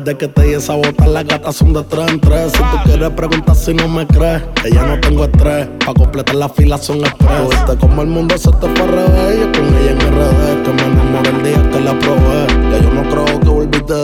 Desde 0.00 0.18
que 0.18 0.28
te 0.28 0.42
di 0.42 0.54
esa 0.54 0.74
bota, 0.74 1.06
las 1.06 1.24
gatas 1.24 1.56
son 1.56 1.72
de 1.72 1.82
tres 1.84 2.10
en 2.10 2.20
tres. 2.20 2.52
Si 2.52 2.58
tú 2.58 2.76
quieres 2.84 3.10
preguntar 3.10 3.54
si 3.54 3.74
no 3.74 3.88
me 3.88 4.06
crees, 4.06 4.42
que 4.62 4.70
ya 4.70 4.86
no 4.86 4.98
tengo 5.00 5.24
estrés. 5.24 5.68
Pa' 5.84 5.94
completar 5.94 6.34
la 6.34 6.48
fila 6.48 6.78
son 6.78 7.00
express. 7.00 7.48
Viste 7.50 7.76
como 7.78 8.02
el 8.02 8.08
mundo 8.08 8.36
se 8.38 8.50
te 8.50 8.68
fue 8.68 8.82
al 8.82 8.88
revés. 8.88 9.38
Yo 9.40 9.52
con 9.52 9.76
ella 9.76 9.90
en 9.90 10.00
RD, 10.00 10.62
que 10.64 10.72
me 10.72 10.82
enamoré 10.82 11.30
el 11.30 11.42
día 11.42 11.70
que 11.70 11.80
la 11.80 11.98
probé. 11.98 12.46
Ya 12.70 12.78
yo 12.82 12.90
no 12.90 13.02
creo 13.10 13.40
que 13.40 13.48
volviste. 13.48 13.94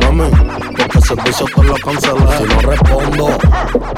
Mami, 0.00 0.30
porque 0.76 0.98
el 0.98 1.04
servicio 1.04 1.46
te 1.54 1.62
lo 1.62 1.74
cancelé. 1.74 2.20
Si 2.38 2.44
no 2.44 2.70
respondo, 2.70 3.28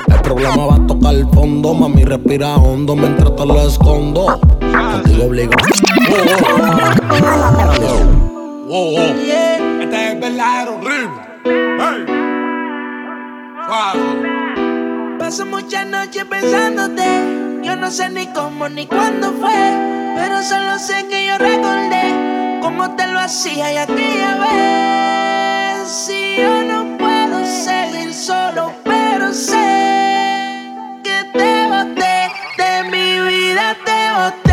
el 0.08 0.20
problema 0.22 0.66
va 0.66 0.74
a 0.74 0.86
tocar 0.86 1.14
el 1.14 1.28
fondo. 1.30 1.74
Mami, 1.74 2.04
respira 2.04 2.56
hondo 2.56 2.96
mientras 2.96 3.36
te 3.36 3.46
lo 3.46 3.66
escondo. 3.66 4.40
Contigo 4.60 5.24
obligo. 5.24 5.52
Wow, 8.68 8.90
wow. 8.90 8.98
Este 8.98 9.30
es 9.30 9.45
Paso 15.18 15.44
muchas 15.46 15.86
noches 15.86 16.24
pensándote. 16.24 17.62
Yo 17.62 17.76
no 17.76 17.90
sé 17.90 18.08
ni 18.10 18.26
cómo 18.28 18.68
ni 18.68 18.86
cuándo 18.86 19.32
fue. 19.32 20.14
Pero 20.16 20.42
solo 20.42 20.78
sé 20.78 21.06
que 21.08 21.26
yo 21.26 21.36
recordé 21.38 22.60
cómo 22.62 22.94
te 22.96 23.06
lo 23.08 23.18
hacía 23.18 23.72
y 23.72 23.76
aquella 23.76 24.36
vez. 24.36 25.88
Si 25.88 26.36
yo 26.36 26.62
no 26.62 26.96
puedo 26.96 27.44
seguir 27.44 28.14
solo, 28.14 28.72
pero 28.84 29.32
sé 29.32 30.72
que 31.02 31.24
te 31.38 31.66
boté. 31.66 32.30
De 32.56 32.84
mi 32.90 33.20
vida 33.28 33.76
te 33.84 34.12
boté. 34.16 34.45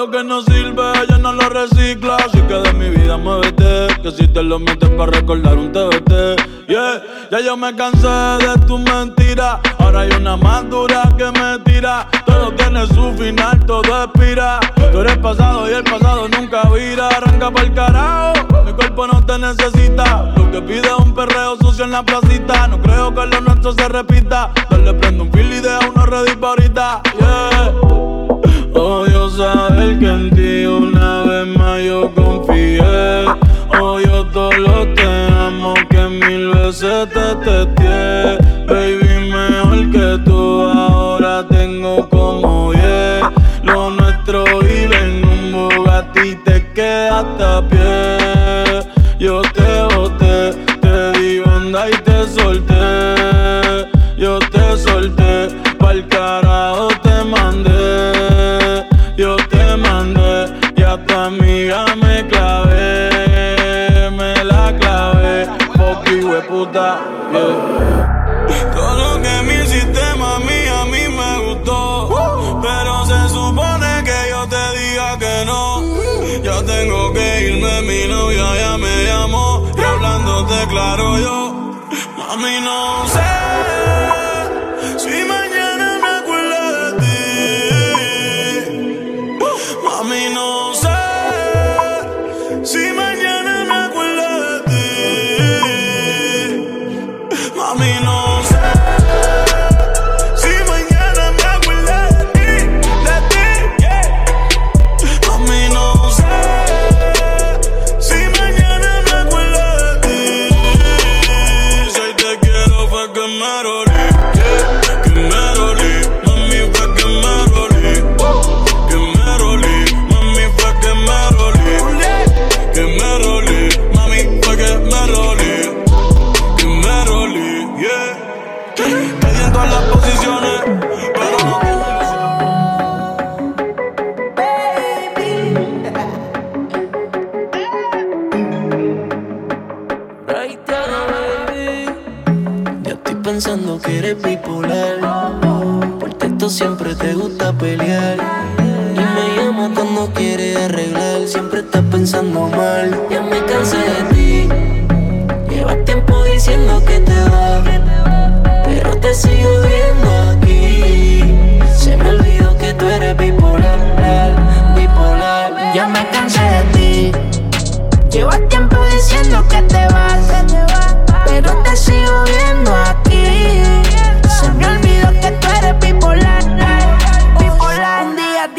Lo 0.00 0.10
que 0.10 0.24
no 0.24 0.40
sirve 0.40 0.82
yo 1.10 1.18
no 1.18 1.30
lo 1.34 1.46
reciclo. 1.50 2.14
Así 2.14 2.40
que 2.48 2.54
de 2.54 2.72
mi 2.72 2.88
vida 2.88 3.18
muévete, 3.18 3.88
que 4.02 4.10
si 4.10 4.26
te 4.28 4.42
lo 4.42 4.58
metes 4.58 4.88
para 4.88 5.12
recordar 5.12 5.58
un 5.58 5.72
TBT. 5.72 6.68
Yeah, 6.68 7.02
ya 7.30 7.40
yo 7.40 7.54
me 7.54 7.76
cansé 7.76 8.08
de 8.08 8.66
tu 8.66 8.78
mentira. 8.78 9.60
Ahora 9.78 10.00
hay 10.00 10.10
una 10.12 10.38
más 10.38 10.70
dura 10.70 11.02
que 11.18 11.30
me 11.38 11.58
tira. 11.64 12.08
Todo 12.24 12.50
tiene 12.52 12.86
su 12.86 13.12
final, 13.18 13.60
todo 13.66 14.04
expira. 14.04 14.58
Tú 14.90 15.00
eres 15.00 15.18
pasado 15.18 15.70
y 15.70 15.74
el 15.74 15.84
pasado 15.84 16.28
nunca 16.30 16.62
vira. 16.70 17.08
Arranca 17.08 17.50
pa'l 17.50 17.74
carajo, 17.74 18.64
mi 18.64 18.72
cuerpo 18.72 19.06
no 19.06 19.22
te 19.26 19.38
necesita. 19.38 20.32
Lo 20.34 20.50
que 20.50 20.62
pide 20.62 20.88
es 20.88 20.98
un 20.98 21.14
perreo 21.14 21.58
sucio 21.58 21.84
en 21.84 21.90
la 21.90 22.02
placita. 22.02 22.68
No 22.68 22.80
creo 22.80 23.14
que 23.14 23.26
lo 23.26 23.40
nuestro 23.42 23.72
se 23.72 23.86
repita. 23.86 24.50
Dale, 24.70 24.94
prendo 24.94 25.24
un 25.24 25.32
fil 25.32 25.52
y 25.52 25.60
deja 25.60 25.80
uno 25.94 26.06
ready 26.06 26.36
pa' 26.36 26.48
ahorita. 26.48 27.02
Yeah. 27.18 28.00
Odio 28.72 29.19
saber 29.36 29.98
que 29.98 30.06
en 30.06 30.30
ti 30.30 30.66
una 30.66 31.22
vez 31.22 31.46
más 31.56 31.82
yo 31.82 32.10
confié. 32.14 33.24
Odio 33.80 34.26
todo 34.26 34.52
lo 34.52 34.94
te 34.94 35.02
amo 35.02 35.74
que 35.88 36.02
mil 36.08 36.50
veces 36.50 37.08
te 37.08 37.34
testé. 37.44 37.89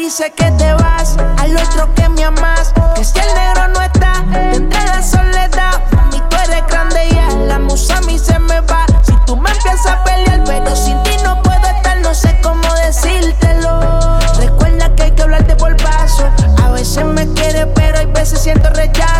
Dice 0.02 0.32
que 0.32 0.50
te 0.52 0.74
vas, 0.74 1.16
al 1.38 1.56
otro 1.56 1.94
que 1.94 2.08
me 2.08 2.24
amas. 2.24 2.72
Que 2.96 3.04
si 3.04 3.18
el 3.20 3.34
negro 3.34 3.68
no 3.68 3.80
está, 3.80 4.24
tendré 4.32 4.84
la 4.86 5.00
soledad. 5.00 5.80
Y 6.12 6.18
tú 6.28 6.36
eres 6.44 6.66
grande 6.66 7.06
y 7.08 7.18
a 7.18 7.28
la 7.46 7.58
musa 7.60 7.98
a 7.98 8.00
mí 8.00 8.18
se 8.18 8.36
me 8.40 8.60
va. 8.62 8.84
Si 9.02 9.12
tú 9.26 9.36
me 9.36 9.48
empiezas 9.50 9.86
a 9.86 10.02
pelear, 10.02 10.42
pero 10.44 10.74
sin 10.74 11.00
ti 11.04 11.12
no 11.22 11.40
puedo 11.42 11.64
estar, 11.76 11.98
no 12.00 12.12
sé 12.14 12.36
cómo 12.42 12.68
decírtelo. 12.84 14.18
Recuerda 14.38 14.92
que 14.96 15.04
hay 15.04 15.10
que 15.12 15.22
hablarte 15.22 15.54
por 15.54 15.76
paso. 15.76 16.28
A 16.64 16.70
veces 16.70 17.04
me 17.04 17.32
quiere, 17.34 17.66
pero 17.66 17.98
hay 17.98 18.06
veces 18.06 18.40
siento 18.40 18.70
rechazo. 18.70 19.11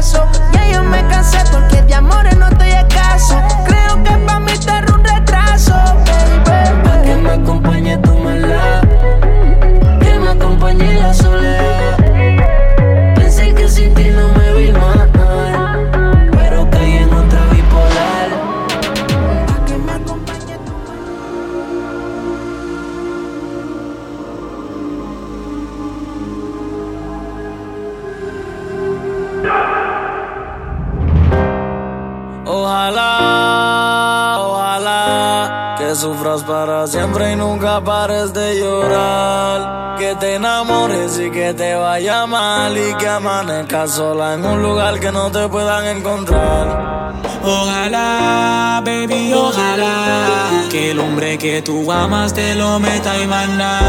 Siempre 36.93 37.33
y 37.33 37.37
nunca 37.37 37.83
pares 37.83 38.35
de 38.35 38.61
llorar. 38.61 39.97
Que 39.99 40.15
te 40.17 40.35
enamores 40.35 41.19
y 41.19 41.31
que 41.31 41.55
te 41.55 41.75
vaya 41.75 42.27
mal 42.27 42.77
y 42.77 42.95
que 42.95 43.09
amanezcas 43.09 43.93
sola 43.93 44.35
en 44.35 44.45
un 44.45 44.63
lugar 44.63 45.01
que 45.01 45.11
no 45.11 45.31
te 45.31 45.49
puedan 45.49 45.87
encontrar. 45.97 47.02
Ojalá, 47.45 48.81
baby, 48.85 49.33
ojalá 49.35 50.67
que 50.71 50.93
el 50.93 51.01
hombre 51.01 51.37
que 51.39 51.61
tú 51.61 51.91
amas 51.91 52.33
te 52.33 52.55
lo 52.55 52.79
meta 52.79 53.21
y 53.21 53.27
manda. 53.27 53.81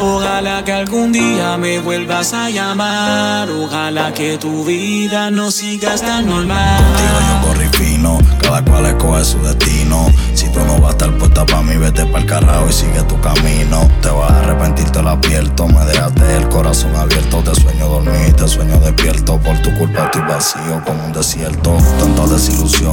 Ojalá 0.00 0.62
que 0.64 0.72
algún 0.72 1.10
día 1.10 1.56
me 1.56 1.78
vuelvas 1.80 2.34
a 2.34 2.50
llamar. 2.50 3.50
Ojalá 3.50 4.12
que 4.12 4.36
tu 4.36 4.64
vida 4.64 5.30
no 5.30 5.50
siga 5.50 5.96
tan 5.96 6.26
normal. 6.26 6.76
Contigo 6.84 7.18
yo 7.28 7.48
corrí 7.48 7.68
fino, 7.78 8.18
cada 8.42 8.62
cual 8.62 8.86
escoge 8.86 9.24
su 9.24 9.38
destino. 9.42 10.06
Si 10.34 10.48
tú 10.50 10.60
no 10.60 10.78
vas 10.78 10.90
a 10.90 10.90
estar 10.90 11.12
puesta 11.18 11.46
pa' 11.46 11.62
mí, 11.62 11.76
vete 11.76 12.04
pa'l 12.06 12.26
carajo 12.26 12.68
y 12.68 12.72
sigue 12.72 13.02
tu 13.04 13.18
camino. 13.20 13.88
Te 14.00 14.08
vas 14.10 14.30
a 14.30 14.38
arrepentir, 14.40 14.90
te 14.90 15.02
lo 15.02 15.10
advierto. 15.10 15.66
Me 15.66 15.84
dejaste 15.86 16.36
el 16.36 16.48
corazón 16.48 16.94
abierto. 16.94 17.42
Te 17.42 17.54
sueño 17.60 17.88
dormir, 17.88 18.32
te 18.34 18.46
sueño 18.46 18.78
despierto. 18.78 19.38
Por 19.38 19.58
tu 19.62 19.72
culpa 19.78 20.04
estoy 20.04 20.22
vacío 20.22 20.82
como 20.86 21.04
un 21.06 21.12
desierto. 21.12 21.76
Tantas 21.98 22.30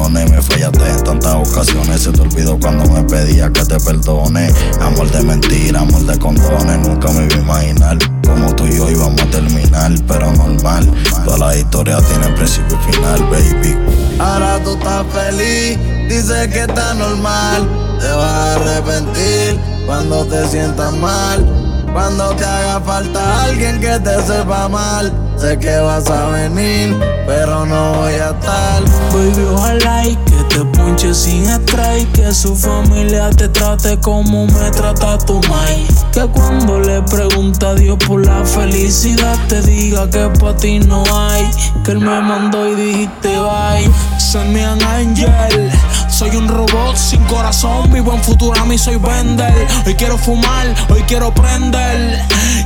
me 0.10 0.42
fallaste 0.42 0.90
en 0.90 1.04
tantas 1.04 1.36
ocasiones. 1.36 2.02
Se 2.02 2.12
te 2.12 2.22
olvidó 2.22 2.60
cuando 2.60 2.86
me 2.92 3.04
pedía 3.04 3.50
que 3.52 3.66
te 3.66 3.80
perdone. 3.80 4.52
Amor 4.82 5.10
de 5.12 5.24
mentira, 5.24 5.82
amor 5.82 6.06
de 6.06 6.18
condones. 6.20 6.88
Nunca 6.88 7.10
me 7.10 7.26
iba 7.26 7.36
a 7.36 7.40
imaginar 7.40 7.98
como 8.26 8.56
tú 8.56 8.66
y 8.68 8.78
yo 8.78 8.90
íbamos 8.90 9.22
a 9.22 9.26
terminar, 9.32 9.92
pero 10.08 10.32
normal. 10.34 10.92
Todas 11.26 11.40
las 11.40 11.58
historias 11.58 12.04
tienen 12.06 12.36
principio 12.36 12.78
y 12.80 12.94
final, 12.94 13.24
baby. 13.30 13.78
Ahora 14.20 14.60
tú 14.64 14.74
estás 14.74 15.06
feliz, 15.12 15.80
dices 16.08 16.48
que 16.50 16.62
está 16.62 16.94
normal. 16.94 17.68
Te 18.00 18.08
vas 18.08 18.32
a 18.32 18.56
arrepentir 18.56 19.60
cuando 19.86 20.26
te 20.26 20.48
sientas 20.48 20.94
mal. 20.94 21.46
Cuando 21.92 22.30
te 22.36 22.46
haga 22.46 22.80
falta 22.82 23.44
alguien 23.44 23.80
que 23.80 24.00
te 24.00 24.22
sepa 24.22 24.70
mal. 24.70 25.29
Sé 25.40 25.58
que 25.58 25.78
vas 25.80 26.10
a 26.10 26.32
venir, 26.32 26.94
pero 27.26 27.66
no 27.66 27.94
voy 27.94 28.12
a 28.12 28.32
estar. 28.32 28.84
Baby, 29.14 29.48
ojalá 29.54 30.06
y 30.06 30.18
te 30.50 30.66
ponche 30.66 31.14
sin 31.14 31.48
estrés 31.48 32.04
y 32.04 32.06
que 32.08 32.34
su 32.34 32.56
familia 32.56 33.30
te 33.30 33.48
trate 33.48 34.00
como 34.00 34.46
me 34.48 34.72
trata 34.72 35.18
tu 35.20 35.40
mai. 35.50 35.88
Que 36.12 36.26
cuando 36.28 36.80
le 36.80 37.02
pregunta 37.04 37.70
a 37.70 37.76
Dios 37.76 37.98
por 38.08 38.26
la 38.26 38.44
felicidad 38.44 39.38
te 39.48 39.62
diga 39.62 40.10
que 40.10 40.28
pa' 40.40 40.56
ti 40.56 40.80
no 40.80 41.04
hay. 41.12 41.50
Que 41.84 41.92
él 41.92 42.00
me 42.00 42.20
mandó 42.22 42.68
y 42.68 42.76
dijiste 42.76 43.30
bye. 43.30 43.90
Send 44.20 44.52
me 44.52 44.64
an 44.64 44.82
angel. 44.84 45.72
Soy 46.10 46.36
un 46.36 46.48
robot 46.48 46.96
sin 46.96 47.24
corazón, 47.24 47.92
vivo 47.94 48.14
en 48.14 48.68
mí 48.68 48.78
soy 48.78 48.98
vender. 48.98 49.68
Hoy 49.86 49.96
quiero 49.96 50.18
fumar, 50.18 50.68
hoy 50.90 51.02
quiero 51.08 51.34
prender. 51.34 52.22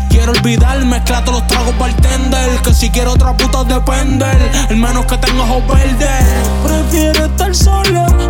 Quiero 0.10 0.32
olvidar, 0.32 0.84
mezclar 0.86 1.24
todos 1.24 1.40
los 1.40 1.48
tragos 1.48 1.78
bartender. 1.78 2.50
Que 2.64 2.74
si 2.74 2.90
quiero 2.90 3.14
otra 3.14 3.38
puta 3.38 3.64
depender. 3.64 4.52
El 4.70 4.78
menos 4.78 5.06
que 5.06 5.18
tenga 5.18 5.44
ojos 5.44 5.68
verdes. 5.68 6.10
Prefiero 6.64 7.26
estar 7.26 7.56
solo, 7.56 7.73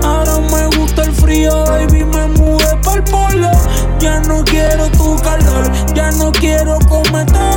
ahora 0.04 0.40
me 0.40 0.78
gusta 0.78 1.04
el 1.04 1.14
frío, 1.14 1.66
baby. 1.66 2.04
Me 2.06 2.28
mudé 2.28 2.76
pa'l 2.84 3.04
polo. 3.04 3.52
Ya 4.00 4.20
no 4.22 4.44
quiero 4.44 4.90
tu 4.92 5.16
calor, 5.22 5.72
ya 5.94 6.12
no 6.12 6.32
quiero 6.32 6.78
cometer 6.90 7.53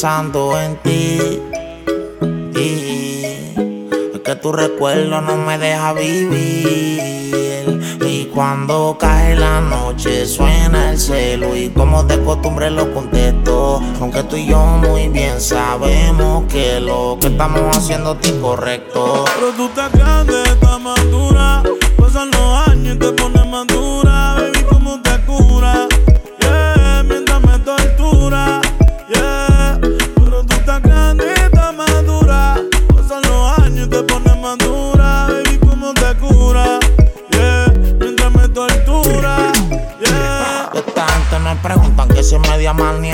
pensando 0.00 0.58
en 0.58 0.76
ti. 0.78 1.18
Y 2.58 3.22
es 4.14 4.20
que 4.24 4.34
tu 4.36 4.50
recuerdo 4.50 5.20
no 5.20 5.36
me 5.36 5.58
deja 5.58 5.92
vivir. 5.92 7.98
Y 8.06 8.24
cuando 8.34 8.96
cae 8.98 9.36
la 9.36 9.60
noche 9.60 10.24
suena 10.24 10.92
el 10.92 10.98
celo 10.98 11.54
y 11.54 11.68
como 11.68 12.02
de 12.04 12.18
costumbre 12.24 12.70
lo 12.70 12.94
contesto. 12.94 13.82
Aunque 14.00 14.22
tú 14.22 14.36
y 14.36 14.46
yo 14.46 14.58
muy 14.58 15.08
bien 15.08 15.38
sabemos 15.38 16.44
que 16.48 16.80
lo 16.80 17.18
que 17.20 17.26
estamos 17.26 17.76
haciendo 17.76 18.16
es 18.18 18.28
incorrecto. 18.30 19.26
Pero 19.34 19.52
tú 19.52 19.66
estás 19.66 19.92
grande, 19.92 20.42
estás 20.44 20.80
madura. 20.80 21.62
Pasan 21.98 22.30
los 22.30 22.68
años 22.68 22.96
y 22.96 22.98
te 22.98 23.12
pones 23.12 23.46
madura. 23.46 23.79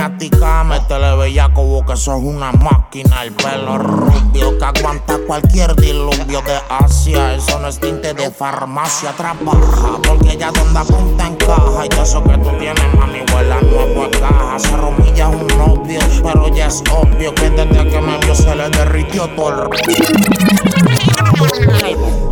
Maniática. 0.07 0.65
Métele 0.65 1.17
bella 1.17 1.49
como 1.53 1.85
que 1.85 1.97
sos 1.97 2.21
una 2.23 2.53
máquina. 2.53 3.25
El 3.25 3.33
pelo 3.33 3.79
rubio 3.79 4.59
que 4.59 4.65
aguanta 4.65 5.19
cualquier 5.27 5.75
diluvio 5.77 6.43
de 6.43 6.59
Asia. 6.69 7.35
Eso 7.35 7.59
no 7.59 7.69
es 7.69 7.79
tinte 7.79 8.15
de 8.15 8.31
farmacia. 8.31 9.13
Trabaja 9.13 9.99
porque 10.03 10.33
ella 10.33 10.51
donde 10.53 10.79
apunta 10.79 11.27
encaja. 11.27 11.87
Y 11.87 12.01
eso 12.01 12.23
que 12.23 12.39
tú 12.39 12.51
tienes, 12.59 12.95
mami, 12.95 13.21
huele 13.35 13.53
a 13.53 13.61
nuevo 13.61 14.05
a 14.05 14.11
caja. 14.11 14.59
Se 14.59 14.77
romilla 14.77 15.29
un 15.29 15.47
novio, 15.59 16.01
pero 16.23 16.49
ya 16.49 16.67
es 16.67 16.83
obvio 16.91 17.35
que 17.35 17.51
desde 17.51 17.89
que 17.89 18.01
me 18.01 18.19
vio 18.19 18.35
se 18.35 18.55
le 18.55 18.69
derritió 18.71 19.29
todo 19.31 19.65
el. 19.65 19.71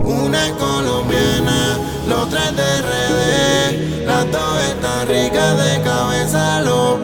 Una 0.04 0.54
colombiana, 0.56 1.78
la 2.08 2.16
otra 2.16 2.44
es 2.48 2.56
de 2.56 2.82
RD. 2.82 4.04
Las 4.06 4.30
dos 4.30 4.62
están 4.62 5.08
ricas 5.08 5.56
de 5.56 5.82
cabeza 5.82 6.60
los 6.60 7.00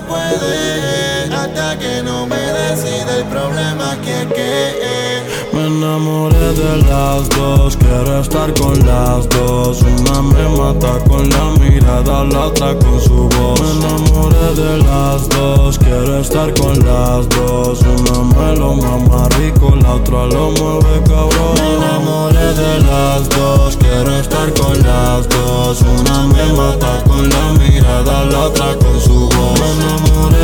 puede. 0.00 1.34
Hasta 1.34 1.78
que 1.78 2.02
no 2.02 2.26
me 2.26 2.36
decide 2.36 3.18
el 3.18 3.24
problema 3.24 3.96
que 4.02 4.22
es 4.22 4.26
que 4.28 5.55
enamoré 5.76 6.54
de 6.54 6.82
las 6.88 7.28
dos, 7.30 7.76
quiero 7.76 8.20
estar 8.20 8.52
con 8.54 8.74
las 8.86 9.28
dos. 9.28 9.82
Una 9.82 10.22
me 10.22 10.48
mata 10.56 10.98
con 11.08 11.28
la 11.28 11.44
mirada, 11.60 12.24
la 12.24 12.46
otra 12.46 12.78
con 12.78 13.00
su 13.00 13.28
voz. 13.28 13.60
Me 13.60 13.70
enamoré 13.72 14.54
de 14.54 14.78
las 14.78 15.28
dos, 15.28 15.78
quiero 15.78 16.18
estar 16.18 16.52
con 16.54 16.78
las 16.80 17.28
dos. 17.28 17.80
Una 17.82 18.18
me 18.34 18.56
lo 18.56 18.74
mama 18.74 19.28
rico, 19.38 19.74
la 19.82 19.94
otra 19.94 20.26
lo 20.26 20.50
mueve 20.52 21.02
cabrón. 21.04 21.54
Me 21.56 21.74
enamoré 21.76 22.54
de 22.54 22.80
las 22.80 23.28
dos, 23.28 23.76
quiero 23.76 24.16
estar 24.16 24.52
con 24.54 24.74
las 24.82 25.28
dos. 25.28 25.82
Una 25.82 26.26
me 26.28 26.52
mata 26.54 27.02
con 27.06 27.28
la 27.28 27.52
mirada, 27.58 28.24
la 28.24 28.44
otra 28.46 28.76
con 28.78 29.00
su 29.00 29.28
voz. 29.28 29.60
Me 29.60 29.70
enamoré 29.72 30.35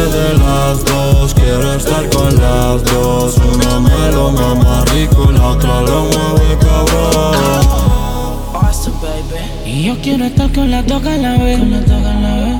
estar 10.86 11.02
con 11.02 11.02
las 11.02 11.06
dos 11.06 11.06
a 11.06 11.16
la 11.16 11.44
vez. 11.44 11.58
Con 11.58 11.70
las 11.70 11.86
dos 11.86 12.06
a 12.06 12.14
la 12.14 12.34
vez. 12.36 12.56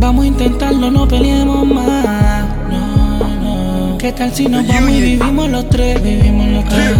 Vamos 0.00 0.24
a 0.24 0.28
intentarlo, 0.28 0.90
no 0.90 1.08
peleemos 1.08 1.66
más. 1.66 2.44
No, 2.70 3.28
no. 3.40 3.98
¿Qué 3.98 4.12
tal 4.12 4.32
si 4.32 4.46
nos 4.46 4.66
vamos 4.66 4.90
y 4.90 5.00
vivimos 5.00 5.48
los 5.50 5.68
tres? 5.68 6.02
Vivimos 6.02 6.48
los 6.48 6.64
tres. 6.66 6.96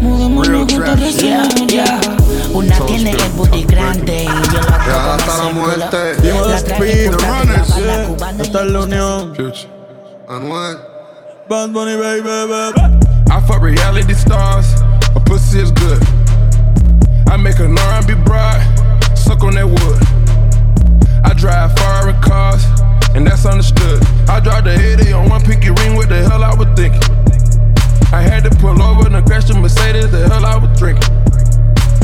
Mudémonos 0.00 0.72
juntos, 0.72 1.00
recibamos 1.00 1.66
ya. 1.66 2.00
Una 2.52 2.78
tiene 2.80 3.10
el 3.10 3.30
booty 3.36 3.64
grande 3.64 4.24
y 4.24 4.52
yo 4.52 4.60
la 4.60 4.86
Ya 4.86 5.14
hasta 5.14 5.44
la 5.44 5.50
muerte. 5.52 5.82
La 6.22 6.62
traje 6.62 7.10
la 7.10 7.16
Runners. 7.16 8.48
es 8.48 8.52
la 8.52 8.80
unión. 8.80 9.34
Anuel. 10.28 10.76
Bad 11.48 11.70
Bunny, 11.72 11.96
baby, 11.96 12.22
baby. 12.22 13.04
I 13.30 13.40
fuck 13.46 13.60
reality 13.60 14.14
stars, 14.14 14.66
a 15.14 15.20
pussy 15.20 15.60
is 15.60 15.70
good. 15.72 16.02
I 17.28 17.36
make 17.36 17.58
an 17.58 17.76
R&B 17.76 18.14
bride, 18.24 18.64
suck 19.24 19.42
on 19.42 19.54
that 19.54 19.64
wood. 19.64 19.98
I 21.24 21.32
drive 21.32 21.72
foreign 21.80 22.20
cars, 22.20 22.62
and 23.16 23.26
that's 23.26 23.46
understood. 23.46 24.04
I 24.28 24.38
drive 24.38 24.64
the 24.64 24.76
80 24.76 25.12
on 25.12 25.30
one 25.30 25.40
pinky 25.40 25.70
ring, 25.80 25.96
what 25.96 26.10
the 26.10 26.20
hell 26.28 26.44
I 26.44 26.52
was 26.52 26.68
thinking? 26.76 27.00
I 28.12 28.20
had 28.20 28.44
to 28.44 28.50
pull 28.60 28.76
over 28.82 29.08
and 29.08 29.26
crash 29.26 29.48
the 29.48 29.54
Mercedes, 29.54 30.10
the 30.10 30.28
hell 30.28 30.44
I 30.44 30.56
was 30.60 30.70
drinking. 30.78 31.08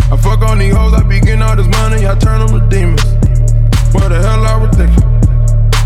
I 0.09 0.17
fuck 0.17 0.41
on 0.41 0.59
these 0.59 0.75
hoes, 0.75 0.95
I 0.95 1.03
be 1.05 1.21
getting 1.21 1.43
all 1.43 1.55
this 1.55 1.69
money, 1.69 2.09
I 2.09 2.17
turn 2.17 2.41
them 2.41 2.57
to 2.57 2.65
demons. 2.73 3.05
What 3.93 4.09
the 4.09 4.19
hell 4.25 4.41
I 4.41 4.57
was 4.57 4.73
thinking? 4.75 5.05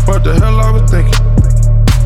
What 0.07 0.23
the 0.23 0.39
hell 0.39 0.55
I 0.55 0.71
was 0.71 0.89
thinking? 0.89 1.19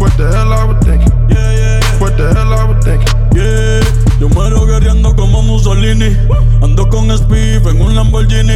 What 0.01 0.17
the 0.17 0.25
hell 0.33 0.51
I 0.53 0.65
was 0.65 0.83
thinking? 0.83 1.13
Yeah, 1.29 1.37
yeah, 1.37 1.79
yeah. 1.85 2.01
What 2.01 2.17
the 2.17 2.33
hell 2.33 2.49
I 2.49 2.65
was 2.65 2.81
thinking? 2.83 3.13
Yeah, 3.37 4.08
yo 4.19 4.27
muero 4.29 4.65
guerreando 4.65 5.15
como 5.15 5.41
Mussolini. 5.41 6.15
Ando 6.61 6.89
con 6.89 7.09
Spiff 7.17 7.65
en 7.67 7.81
un 7.81 7.95
Lamborghini. 7.95 8.55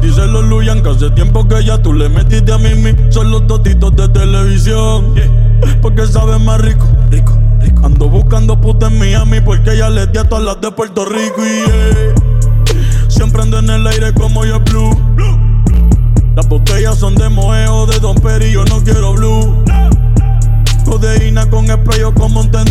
Dice 0.00 0.26
los 0.26 0.44
Luyan 0.44 0.82
que 0.82 0.90
hace 0.90 1.10
tiempo 1.10 1.46
que 1.46 1.62
ya 1.64 1.80
tú 1.82 1.92
le 1.92 2.08
metiste 2.08 2.52
a 2.52 2.58
Mimi. 2.58 2.94
Son 3.10 3.30
los 3.30 3.46
totitos 3.46 3.94
de 3.96 4.08
televisión. 4.08 5.14
Porque 5.82 6.06
saben 6.06 6.44
más 6.44 6.60
rico. 6.60 6.86
Rico, 7.10 7.38
rico. 7.60 7.84
Ando 7.84 8.08
buscando 8.08 8.58
puta 8.60 8.86
en 8.86 8.98
Miami 8.98 9.40
porque 9.40 9.76
ya 9.76 9.90
le 9.90 10.06
di 10.06 10.18
a 10.18 10.24
todas 10.24 10.44
las 10.44 10.60
de 10.60 10.70
Puerto 10.70 11.04
Rico. 11.04 11.42
Y 11.44 13.10
siempre 13.10 13.42
ando 13.42 13.58
en 13.58 13.70
el 13.70 13.86
aire 13.86 14.14
como 14.14 14.44
yo 14.44 14.60
blue. 14.60 14.96
Las 16.34 16.48
botellas 16.48 16.98
son 16.98 17.14
de 17.14 17.28
Moeo, 17.28 17.86
de 17.86 18.00
Don 18.00 18.16
Peri, 18.16 18.50
yo 18.50 18.64
no 18.64 18.82
quiero 18.82 19.12
blue. 19.12 19.64
Codeína 20.84 21.48
con 21.48 21.66
spray 21.66 22.02
o 22.02 22.12
con 22.12 22.32
Mountain 22.32 22.66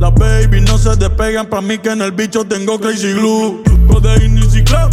Las 0.00 0.14
baby 0.14 0.60
no 0.60 0.78
se 0.78 0.96
despegan 0.96 1.46
pa' 1.46 1.60
mí 1.60 1.78
que 1.78 1.90
en 1.90 2.02
el 2.02 2.12
bicho 2.12 2.44
tengo 2.44 2.78
crazy 2.78 3.12
glue. 3.12 3.62
Codeína 3.88 4.40
y 4.40 4.50
ciclop. 4.50 4.92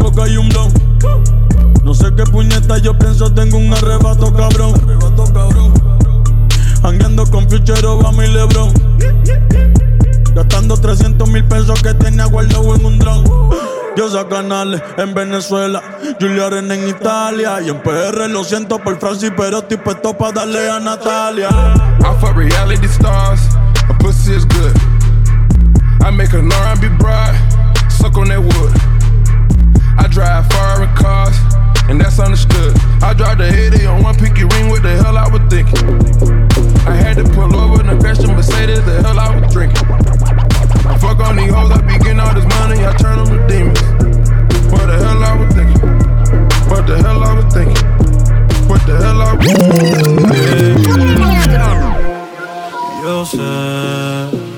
Coca 0.00 0.28
y 0.28 0.36
un 0.36 0.48
blon. 0.48 0.72
No 1.84 1.94
sé 1.94 2.06
qué 2.16 2.24
puñeta 2.24 2.78
yo 2.78 2.96
pienso, 2.98 3.32
tengo 3.32 3.56
un 3.56 3.72
arrebato 3.72 4.32
cabrón. 4.34 4.74
Hangueando 6.82 7.24
con 7.26 7.48
Future 7.48 7.86
Obama 7.86 8.24
y 8.24 8.32
Lebron. 8.32 8.72
Gastando 10.34 10.76
300 10.76 11.28
mil 11.28 11.44
pesos 11.44 11.80
que 11.82 11.94
tenía 11.94 12.26
guardado 12.26 12.74
en 12.74 12.84
un 12.84 12.98
dron. 12.98 13.24
Yo 13.98 14.28
canales 14.28 14.80
en 14.96 15.12
Venezuela, 15.12 15.82
Julia 16.20 16.46
Arena 16.46 16.74
en 16.74 16.88
Italia. 16.88 17.60
Y 17.60 17.68
en 17.68 17.82
PR 17.82 18.28
lo 18.28 18.44
siento 18.44 18.78
por 18.78 18.96
Francis, 19.00 19.32
pero 19.36 19.58
estoy 19.58 19.76
puesto 19.78 20.16
pa' 20.16 20.30
darle 20.30 20.70
a 20.70 20.78
Natalia. 20.78 21.48
I 21.98 22.20
fuck 22.20 22.36
reality 22.36 22.86
stars, 22.86 23.47
a 23.88 23.94
pussy 23.94 24.34
is 24.34 24.44
good. 24.44 24.76
I 26.02 26.10
make 26.10 26.32
an 26.32 26.52
R&B 26.52 26.88
bride, 26.98 27.36
suck 27.90 28.16
on 28.16 28.28
that 28.28 28.40
wood. 28.40 28.72
I 29.98 30.06
drive 30.08 30.46
foreign 30.52 30.94
cars, 30.94 31.36
and 31.88 32.00
that's 32.00 32.18
understood. 32.18 32.76
I 33.02 33.14
drive 33.14 33.38
the 33.38 33.48
80 33.48 33.86
on 33.86 34.02
one 34.02 34.14
pinky 34.14 34.44
ring, 34.44 34.68
what 34.68 34.82
the 34.82 34.90
hell 34.90 35.16
I 35.16 35.28
was 35.28 35.42
thinking? 35.48 35.78
I 36.86 36.94
had 36.94 37.16
to 37.16 37.24
pull 37.34 37.54
over 37.56 37.82
and 37.82 38.00
crash 38.00 38.18
the 38.18 38.28
Mercedes, 38.28 38.84
the 38.84 39.02
hell 39.02 39.18
I 39.18 39.38
was 39.38 39.52
drinking. 39.52 39.84
I 40.86 40.96
fuck 40.98 41.18
on 41.20 41.36
these 41.36 41.52
hoes, 41.52 41.70
I 41.70 41.80
be 41.82 41.98
getting 41.98 42.20
all 42.20 42.34
this 42.34 42.46
money, 42.60 42.84
I 42.84 42.92
turn 42.96 43.18
them 43.18 43.28
to 43.28 43.46
demons. 43.48 43.80
What 44.70 44.86
the 44.86 44.96
hell 44.96 45.22
I 45.24 45.34
was 45.36 45.54
thinking? 45.54 45.80
What 46.68 46.86
the 46.86 46.96
hell 46.96 47.22
I 47.22 47.32
was 47.34 47.52
thinking? 47.52 47.84
What 48.68 48.86
the 48.86 48.96
hell 48.96 49.20
I 49.22 49.34
was 49.34 49.48
Yo 53.08 53.24
sé 53.24 53.38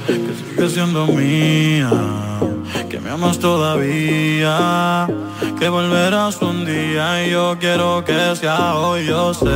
que 0.08 0.34
sigues 0.34 0.72
siendo 0.72 1.06
mía, 1.06 1.88
que 2.88 2.98
me 2.98 3.10
amas 3.10 3.38
todavía, 3.38 5.06
que 5.56 5.68
volverás 5.68 6.42
un 6.42 6.64
día 6.64 7.24
y 7.24 7.30
yo 7.30 7.56
quiero 7.60 8.04
que 8.04 8.34
sea 8.34 8.74
hoy. 8.74 9.06
Yo 9.06 9.32
sé 9.34 9.46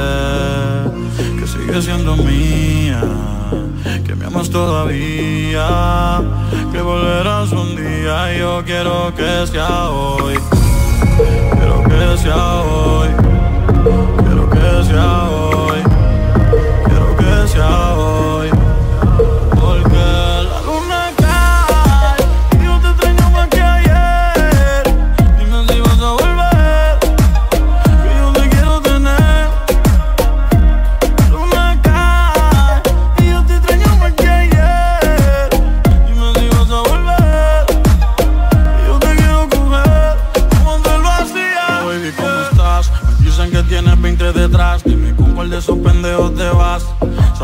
que 1.41 1.45
sigues 1.45 1.87
siendo 1.87 2.17
mía, 2.19 3.03
que 4.07 4.15
me 4.15 4.27
amas 4.27 4.49
todavía, 4.49 6.23
que 6.71 6.81
volverás 6.81 7.51
un 7.51 7.75
día. 7.75 8.33
Y 8.33 8.39
yo 8.39 8.63
quiero 8.65 9.13
que 9.17 9.45
sea 9.49 9.91
hoy, 9.91 10.35
quiero 11.59 11.83
que 11.83 12.17
sea 12.23 12.63
hoy, 12.63 13.09
quiero 14.25 14.49
que 14.51 14.85
sea 14.85 15.25
hoy, 15.31 15.34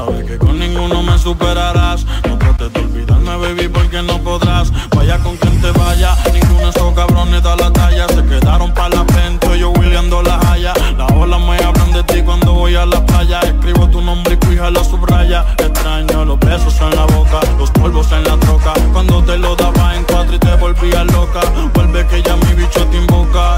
Sabes 0.00 0.24
que 0.24 0.38
con 0.38 0.58
ninguno 0.58 1.02
me 1.02 1.18
superarás. 1.18 2.06
No 2.26 2.38
trates 2.38 2.72
de 2.72 2.80
olvidarme, 2.80 3.36
baby, 3.36 3.68
porque 3.68 4.00
no 4.00 4.18
podrás. 4.20 4.72
Vaya 4.96 5.18
con 5.18 5.36
quien 5.36 5.60
te 5.60 5.70
vaya. 5.72 6.16
Ninguno 6.32 6.60
de 6.60 6.70
esos 6.70 6.94
cabrones 6.94 7.42
da 7.42 7.54
la 7.56 7.70
talla. 7.70 8.08
Se 8.08 8.24
quedaron 8.24 8.72
para 8.72 8.96
la 8.96 9.04
frente. 9.04 9.58
Yo 9.58 9.70
Williando 9.72 10.22
la 10.22 10.40
haya. 10.50 10.72
Las 10.96 11.10
olas 11.12 11.40
me 11.40 11.56
hablan 11.56 11.92
de 11.92 12.02
ti 12.04 12.22
cuando 12.22 12.54
voy 12.54 12.76
a 12.76 12.86
la 12.86 13.04
playa. 13.04 13.40
Escribo 13.40 13.90
tu 13.90 14.00
nombre 14.00 14.38
y 14.40 14.46
fija 14.46 14.70
la 14.70 14.82
subraya. 14.82 15.44
Extraño 15.58 16.24
los 16.24 16.38
besos 16.38 16.80
en 16.80 16.96
la 16.96 17.04
boca. 17.04 17.40
Los 17.58 17.70
polvos 17.70 18.10
en 18.12 18.24
la 18.24 18.38
troca. 18.38 18.72
Cuando 18.94 19.22
te 19.22 19.36
lo 19.36 19.54
daba 19.54 19.96
en 19.96 20.04
cuatro 20.04 20.34
y 20.34 20.38
te 20.38 20.54
volvías 20.56 21.12
loca. 21.12 21.40
Vuelve 21.74 22.06
que 22.06 22.22
ya 22.22 22.36
mi 22.36 22.54
bicho 22.54 22.86
te 22.86 22.96
invoca. 22.96 23.56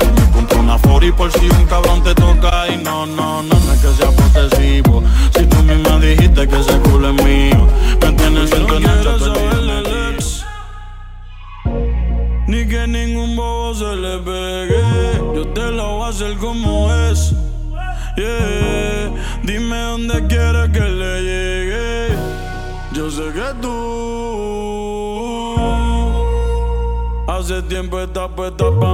Tiempo 28.35 28.47
estás 28.47 28.68
puesta 28.68 28.81
pa' 28.81 28.91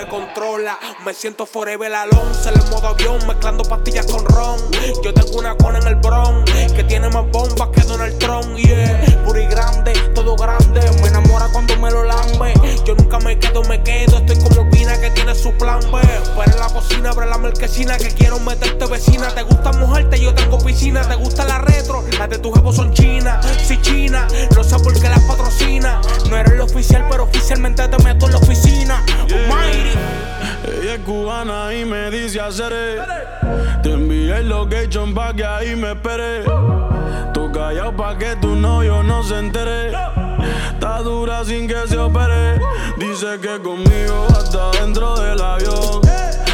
me 0.00 0.08
controla. 0.08 0.78
Me 1.04 1.12
siento 1.12 1.46
forever 1.46 1.92
Alonso 1.94 2.50
en 2.50 2.70
modo 2.70 2.88
avión, 2.88 3.18
mezclando 3.26 3.64
pastillas 3.64 4.06
con 4.06 4.24
ron. 4.24 4.58
Yo 5.02 5.12
tengo 5.12 5.38
una 5.38 5.54
cona 5.56 5.78
en 5.78 5.86
el 5.88 5.96
bron 5.96 6.44
que 6.44 6.84
tiene 6.84 7.08
más 7.10 7.30
bombas 7.30 7.68
que 7.68 7.82
Donald 7.82 8.18
Trump. 8.18 8.56
Yeah, 8.56 9.22
puri 9.26 9.46
grande, 9.46 9.92
todo 10.14 10.36
grande. 10.36 10.80
Me 11.02 11.08
enamora 11.08 11.48
cuando 11.52 11.76
me 11.76 11.90
lo 11.90 12.04
lambe. 12.04 12.54
Yo 12.84 12.94
nunca 12.94 13.18
me 13.18 13.38
quedo, 13.38 13.62
me 13.64 13.82
quedo. 13.82 14.18
Estoy 14.18 14.38
como 14.38 14.69
Que 14.98 15.10
tiene 15.10 15.34
su 15.34 15.52
plan 15.52 15.80
B. 15.80 16.00
Pero 16.00 16.52
en 16.52 16.58
la 16.58 16.66
cocina, 16.68 17.10
abre 17.10 17.26
la 17.26 17.38
marquesina 17.38 17.96
que 17.96 18.08
quiero 18.08 18.40
meterte 18.40 18.86
vecina. 18.86 19.28
Te 19.28 19.42
gusta 19.42 19.72
mojarte, 19.72 20.20
yo 20.20 20.34
tengo 20.34 20.58
piscina. 20.58 21.02
Te 21.02 21.14
gusta 21.14 21.44
la 21.44 21.58
retro, 21.58 22.04
las 22.18 22.28
de 22.28 22.38
tus 22.38 22.52
jevos 22.54 22.76
son 22.76 22.92
chinas. 22.92 23.46
Si 23.64 23.80
china, 23.80 24.26
no 24.54 24.64
sé 24.64 24.78
por 24.80 24.92
qué 25.00 25.08
las 25.08 25.20
patrocina. 25.20 26.00
No 26.28 26.36
eres 26.36 26.52
el 26.52 26.60
oficial, 26.60 27.06
pero 27.08 27.24
oficialmente 27.24 27.86
te 27.86 28.02
meto 28.02 28.26
en 28.26 28.32
la 28.32 28.38
oficina. 28.38 29.04
Almighty. 29.22 29.98
Ella 30.82 30.94
es 30.94 31.00
cubana 31.00 31.74
y 31.74 31.84
me 31.84 32.10
dice 32.10 32.40
hacer 32.40 32.72
Te 33.82 33.92
envié 33.92 34.38
el 34.38 34.48
location 34.48 35.14
pa' 35.14 35.32
que 35.34 35.44
ahí 35.44 35.76
me 35.76 35.92
espere. 35.92 36.44
Tú 37.32 37.50
callado 37.52 37.96
pa' 37.96 38.18
que 38.18 38.36
tu 38.36 38.56
novio 38.56 39.02
no 39.02 39.22
se 39.22 39.38
entere. 39.38 39.92
Está 40.72 41.02
dura 41.02 41.44
sin 41.44 41.66
que 41.66 41.86
se 41.86 41.98
opere. 41.98 42.60
Dice 42.96 43.38
que 43.40 43.60
conmigo 43.60 44.26
hasta 44.30 44.70
dentro 44.72 45.18
del 45.20 45.40
avión. 45.40 46.00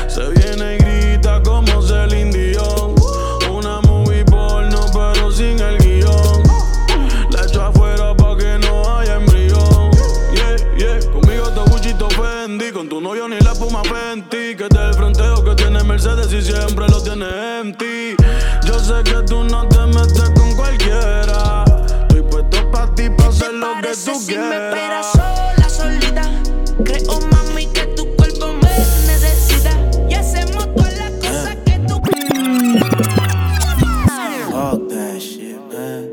Se 0.09 0.29
viene 0.31 0.77
y 0.77 0.79
grita 0.79 1.43
como 1.43 1.83
Celine 1.83 2.31
Dion. 2.31 2.95
Una 3.51 3.81
movie 3.83 4.25
porno 4.25 4.81
pero 4.93 5.31
sin 5.31 5.59
el 5.61 5.79
guion. 5.79 6.43
La 7.31 7.43
echo 7.45 7.63
afuera 7.63 8.15
pa' 8.15 8.37
que 8.37 8.59
no 8.59 8.99
haya 8.99 9.17
embrión. 9.17 9.91
Yeah, 10.33 10.57
yeah, 10.77 11.11
conmigo 11.13 11.51
te 11.51 11.71
buchito 11.71 12.09
Fendi. 12.11 12.71
Con 12.71 12.89
tu 12.89 13.01
novio 13.01 13.29
ni 13.29 13.39
la 13.41 13.53
espuma 13.53 13.83
Fenty. 13.85 14.57
Que 14.57 14.69
te 14.69 14.79
el 14.79 14.95
fronteo 14.95 15.45
que 15.45 15.55
tiene 15.55 15.83
Mercedes 15.85 16.33
y 16.33 16.43
siempre 16.43 16.87
lo 16.89 17.03
tiene 17.03 17.27
empty. 17.61 17.87
Yo 17.87 17.96
parece 23.97 24.13
tú 24.13 24.19
si 24.21 24.37
me 24.37 24.45
esperas 24.45 24.73
quieras. 24.73 25.13
sola, 25.13 25.69
solita? 25.69 26.23
Creo, 26.85 27.21
mami, 27.31 27.67
que 27.67 27.87
tu 27.89 28.05
cuerpo 28.17 28.49
me 28.53 28.69
necesita. 29.07 29.71
Y 30.09 30.15
hacemos 30.15 30.75
todas 30.75 30.97
las 30.99 31.11
cosas 31.13 31.57
que 31.65 31.79
tú 31.87 32.01
Fuck 34.51 34.89
that 34.89 35.19
shit, 35.19 35.61
man. 35.73 36.11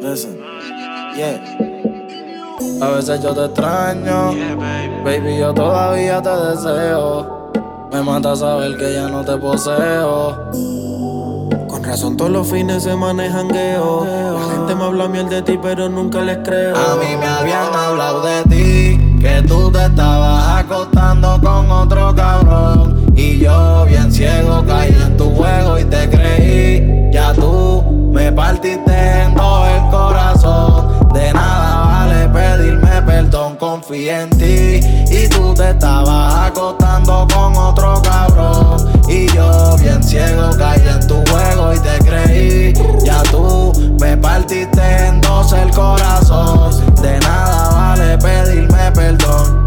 Listen, 0.00 0.38
yeah. 1.16 1.40
A 2.80 2.90
veces 2.90 3.20
yo 3.22 3.34
te 3.34 3.44
extraño, 3.44 4.32
baby, 5.04 5.38
yo 5.38 5.52
todavía 5.52 6.22
te 6.22 6.30
deseo. 6.30 7.50
Me 7.92 8.02
mata 8.02 8.36
saber 8.36 8.76
que 8.76 8.94
ya 8.94 9.08
no 9.08 9.24
te 9.24 9.36
poseo. 9.36 10.77
Razón 11.88 12.18
todos 12.18 12.30
los 12.30 12.46
fines 12.46 12.82
se 12.82 12.94
manejan 12.94 13.48
gueo. 13.48 14.04
La 14.04 14.54
gente 14.54 14.74
me 14.74 14.84
habla 14.84 15.08
miel 15.08 15.26
de 15.30 15.40
ti, 15.40 15.58
pero 15.60 15.88
nunca 15.88 16.20
les 16.20 16.36
creo. 16.44 16.76
A 16.76 16.96
mí 16.96 17.16
me 17.18 17.26
habían 17.26 17.74
hablado 17.74 18.20
de 18.20 18.42
ti, 18.42 19.18
que 19.18 19.42
tú 19.48 19.72
te 19.72 19.86
estabas 19.86 20.64
acostando 20.64 21.40
con 21.40 21.70
otro 21.70 22.14
cabrón. 22.14 23.06
Y 23.16 23.38
yo 23.38 23.86
bien 23.86 24.12
ciego 24.12 24.62
caí 24.66 24.94
en 25.02 25.16
tu 25.16 25.30
juego 25.30 25.78
y 25.78 25.84
te 25.84 26.10
creí. 26.10 27.10
Ya 27.10 27.32
tú 27.32 27.82
me 28.12 28.30
partiste 28.32 29.22
en 29.22 29.34
todo 29.34 29.66
el 29.66 29.90
corazón. 29.90 31.08
De 31.14 31.32
nada 31.32 31.86
vale 31.86 32.28
pedirme 32.28 33.00
perdón, 33.00 33.56
confío 33.56 34.12
en 34.12 34.30
ti. 34.36 34.86
Y 35.10 35.26
tú 35.30 35.54
te 35.54 35.70
estabas 35.70 36.50
acostando 36.50 37.26
con 37.34 37.56
otro 37.56 38.02
cabrón. 38.02 38.76
Y 39.08 39.26
yo 39.28 39.74
bien 39.78 40.02
ciego 40.02 40.50
caí 40.58 40.86
en 40.86 41.07
creí. 42.08 42.72
Ya 43.04 43.22
tú 43.24 43.72
me 44.00 44.16
partiste 44.16 45.06
en 45.06 45.20
dos 45.20 45.52
el 45.52 45.70
corazón. 45.70 46.94
De 46.96 47.18
nada 47.20 47.70
vale 47.74 48.18
pedirme 48.18 48.90
perdón. 48.92 49.66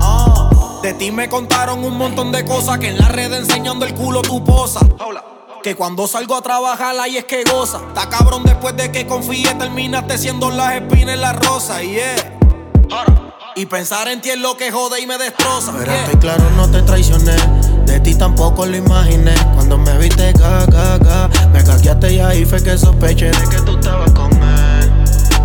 De 0.82 0.94
ti 0.94 1.12
me 1.12 1.30
contaron 1.30 1.84
un 1.84 1.96
montón 1.96 2.32
de 2.32 2.44
cosas 2.44 2.80
que 2.80 2.90
en 2.90 2.98
la 2.98 3.08
red 3.08 3.32
enseñando 3.32 3.86
el 3.86 3.94
culo 3.94 4.24
tu 4.24 4.44
posa. 4.44 4.80
Que 5.62 5.76
cuando 5.76 6.08
salgo 6.08 6.36
a 6.36 6.42
trabajar 6.42 6.96
ahí 7.00 7.18
es 7.18 7.26
que 7.26 7.44
goza. 7.44 7.80
Está 7.90 8.10
cabrón 8.10 8.42
después 8.44 8.76
de 8.76 8.92
que 8.92 9.06
confíe, 9.06 9.54
terminaste 9.54 10.18
siendo 10.18 10.50
las 10.50 10.74
espinas 10.74 11.14
en 11.14 11.22
la 11.22 11.34
rosa. 11.34 11.84
Yeah. 11.84 12.40
Y 13.56 13.68
pensar 13.68 14.08
en 14.08 14.22
ti 14.22 14.32
es 14.32 14.40
lo 14.40 14.58
que 14.58 14.72
jode 14.72 15.00
y 15.00 15.06
me 15.06 15.20
destroza. 15.20 15.72
Pero 15.72 15.86
yeah. 15.92 16.04
estoy 16.06 16.20
claro, 16.20 16.50
no 16.56 16.68
te 16.68 16.82
traicioné. 16.82 17.36
De 17.92 18.00
ti 18.00 18.16
tampoco 18.16 18.66
lo 18.66 18.78
imaginé. 18.78 19.34
Cuando 19.54 19.78
me 19.78 19.98
viste 19.98 20.32
gaga, 20.32 20.98
ga, 20.98 21.30
me 21.52 21.62
caqueaste 21.62 22.14
y 22.14 22.20
ahí 22.22 22.46
fue 22.46 22.64
que 22.64 22.78
sospeché 22.78 23.26
de 23.26 23.50
que 23.50 23.58
tú 23.66 23.78
estabas 23.78 24.10
con 24.12 24.32
él. 24.32 24.92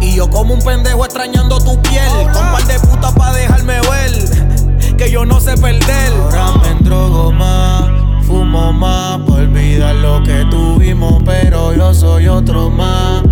Y 0.01 0.15
yo 0.15 0.31
como 0.31 0.55
un 0.55 0.61
pendejo 0.61 1.05
extrañando 1.05 1.59
tu 1.59 1.77
piel. 1.83 2.09
Con 2.33 2.53
par 2.53 2.65
de 2.65 2.79
putas 2.79 3.13
pa' 3.15 3.33
dejarme 3.33 3.81
ver. 3.81 4.97
Que 4.97 5.11
yo 5.11 5.27
no 5.27 5.41
sé 5.41 5.57
perder. 5.57 6.13
Ahora 6.23 6.53
me 6.63 6.71
endrogo 6.71 7.33
más, 7.33 7.87
fumo 8.25 8.73
más, 8.73 9.19
por 9.23 9.41
olvidar 9.41 9.97
lo 9.97 10.23
que 10.23 10.47
tuvimos, 10.49 11.21
pero 11.25 11.75
yo 11.75 11.93
soy 11.95 12.29
otro 12.29 12.71
más. 12.71 13.25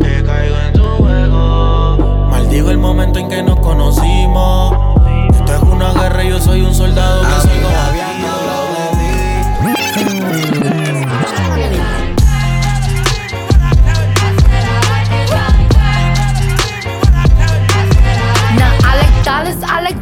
Te 0.00 0.24
caigo 0.24 0.56
en 0.66 0.72
tu 0.72 0.82
juego. 0.82 2.26
Maldigo 2.30 2.70
el 2.70 2.78
momento 2.78 3.18
en 3.18 3.28
que 3.28 3.42
nos 3.42 3.60
conocimos. 3.60 4.74
Esto 5.30 5.56
es 5.56 5.62
una 5.62 5.92
guerra 5.92 6.24
y 6.24 6.30
yo 6.30 6.40
soy 6.40 6.62
un 6.62 6.74
soldado 6.74 7.20
que 7.20 7.48
soy 7.48 7.62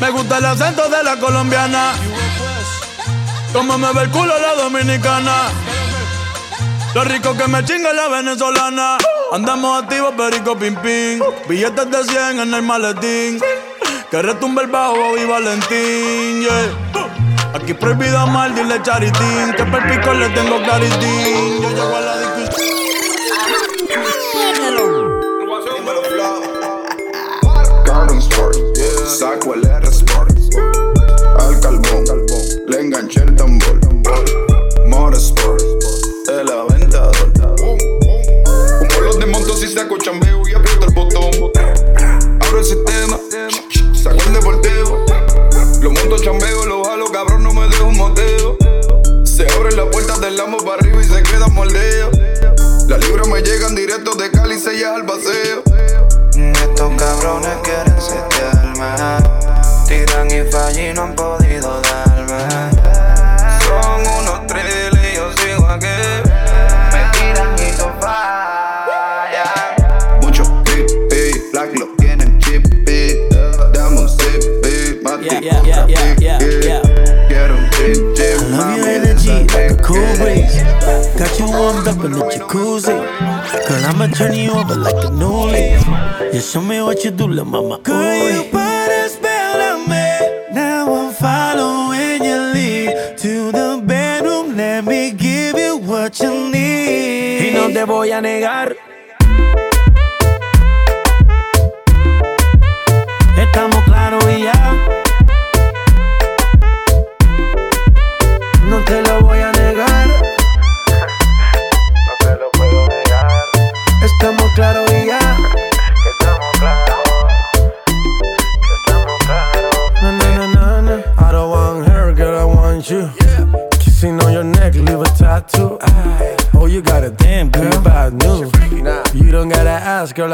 Me 0.00 0.10
gusta 0.10 0.38
el 0.38 0.44
acento 0.44 0.88
de 0.88 1.02
la 1.02 1.16
colombiana. 1.16 1.92
Como 3.52 3.78
me 3.78 3.92
ve 3.92 4.02
el 4.02 4.10
culo 4.10 4.38
la 4.38 4.54
dominicana. 4.62 5.50
Lo 6.94 7.04
rico 7.04 7.36
que 7.36 7.48
me 7.48 7.64
chinga 7.64 7.92
la 7.92 8.08
venezolana. 8.08 8.98
Andamos 9.32 9.82
activos, 9.82 10.14
perico 10.16 10.56
pim 10.56 10.76
pim. 10.76 11.20
Billetes 11.48 11.90
de 11.90 12.04
100 12.04 12.40
en 12.40 12.54
el 12.54 12.62
maletín. 12.62 13.40
Que 14.10 14.22
retumbe 14.22 14.62
el 14.62 14.68
bajo 14.68 15.18
y 15.18 15.24
Valentín, 15.26 16.40
yeah. 16.40 17.52
Aquí 17.54 17.74
prohibido 17.74 18.26
mal, 18.28 18.54
dile 18.54 18.80
charitín. 18.82 19.52
Que 19.54 19.64
per 19.64 19.86
pico 19.86 20.14
le 20.14 20.30
tengo 20.30 20.62
claritín. 20.62 21.60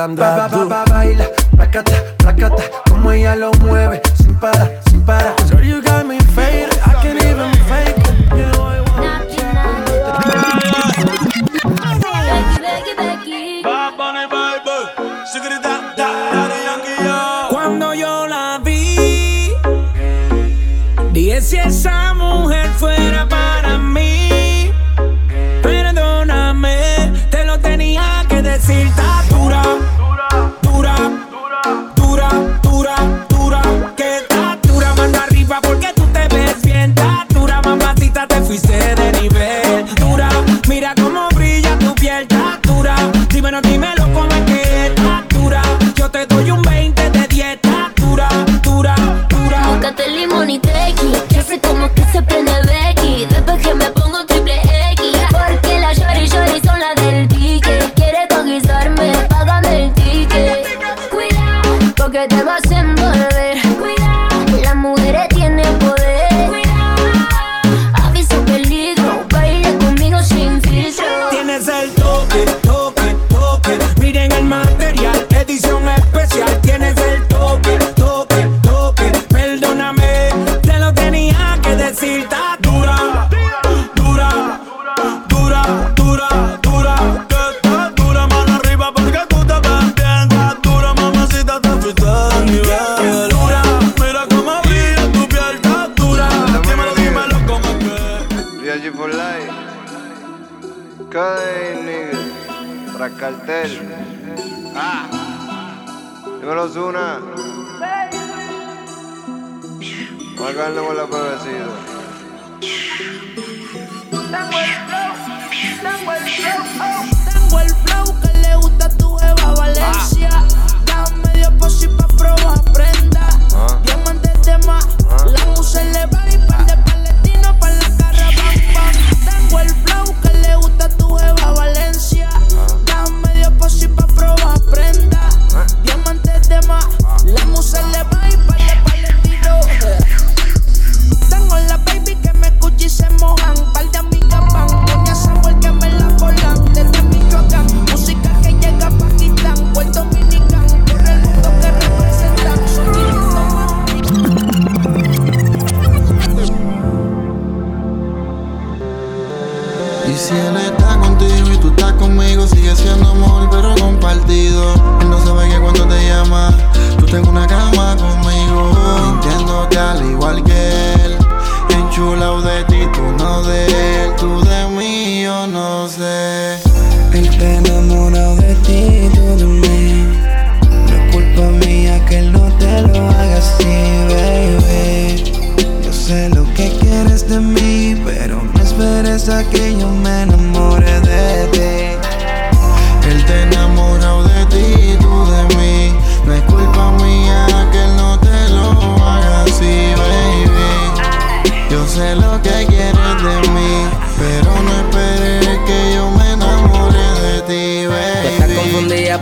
I'm 0.05 0.15
done. 0.15 0.54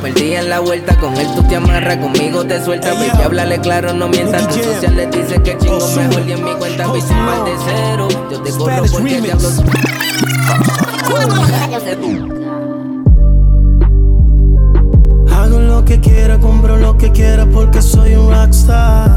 Perdida 0.03 0.41
en 0.41 0.51
la 0.51 0.61
vuelta. 0.61 0.97
Con 0.97 1.17
él 1.17 1.29
tú 1.35 1.43
te 1.45 1.57
amarras, 1.57 1.97
conmigo 1.99 2.45
te 2.45 2.63
sueltas. 2.63 2.99
Ve 2.99 3.11
que 3.17 3.23
háblale 3.23 3.59
claro, 3.61 3.95
no 3.95 4.09
mientas. 4.09 4.49
Tu 4.49 4.63
social 4.63 4.97
le 4.97 5.07
dice 5.07 5.41
que 5.43 5.57
chingo 5.59 5.89
mejor 5.97 6.29
y 6.29 6.33
en 6.33 6.45
mi 6.45 6.53
cuenta 6.55 6.85
hice 6.97 7.15
un 7.15 7.27
par 7.27 7.45
de 7.45 7.53
cero. 7.65 8.09
Yo 8.31 8.43
te 8.43 8.51
corro 8.51 8.85
porque 8.91 9.23
te 9.23 9.33
hablo. 9.33 9.49
Hago 15.31 15.59
lo 15.61 15.85
que 15.85 16.01
quiera, 16.01 16.39
compro 16.39 16.77
lo 16.77 16.99
que 16.99 17.13
quiera 17.13 17.47
porque 17.47 17.81
soy 17.81 18.17
un 18.17 18.31
rockstar. 18.31 19.11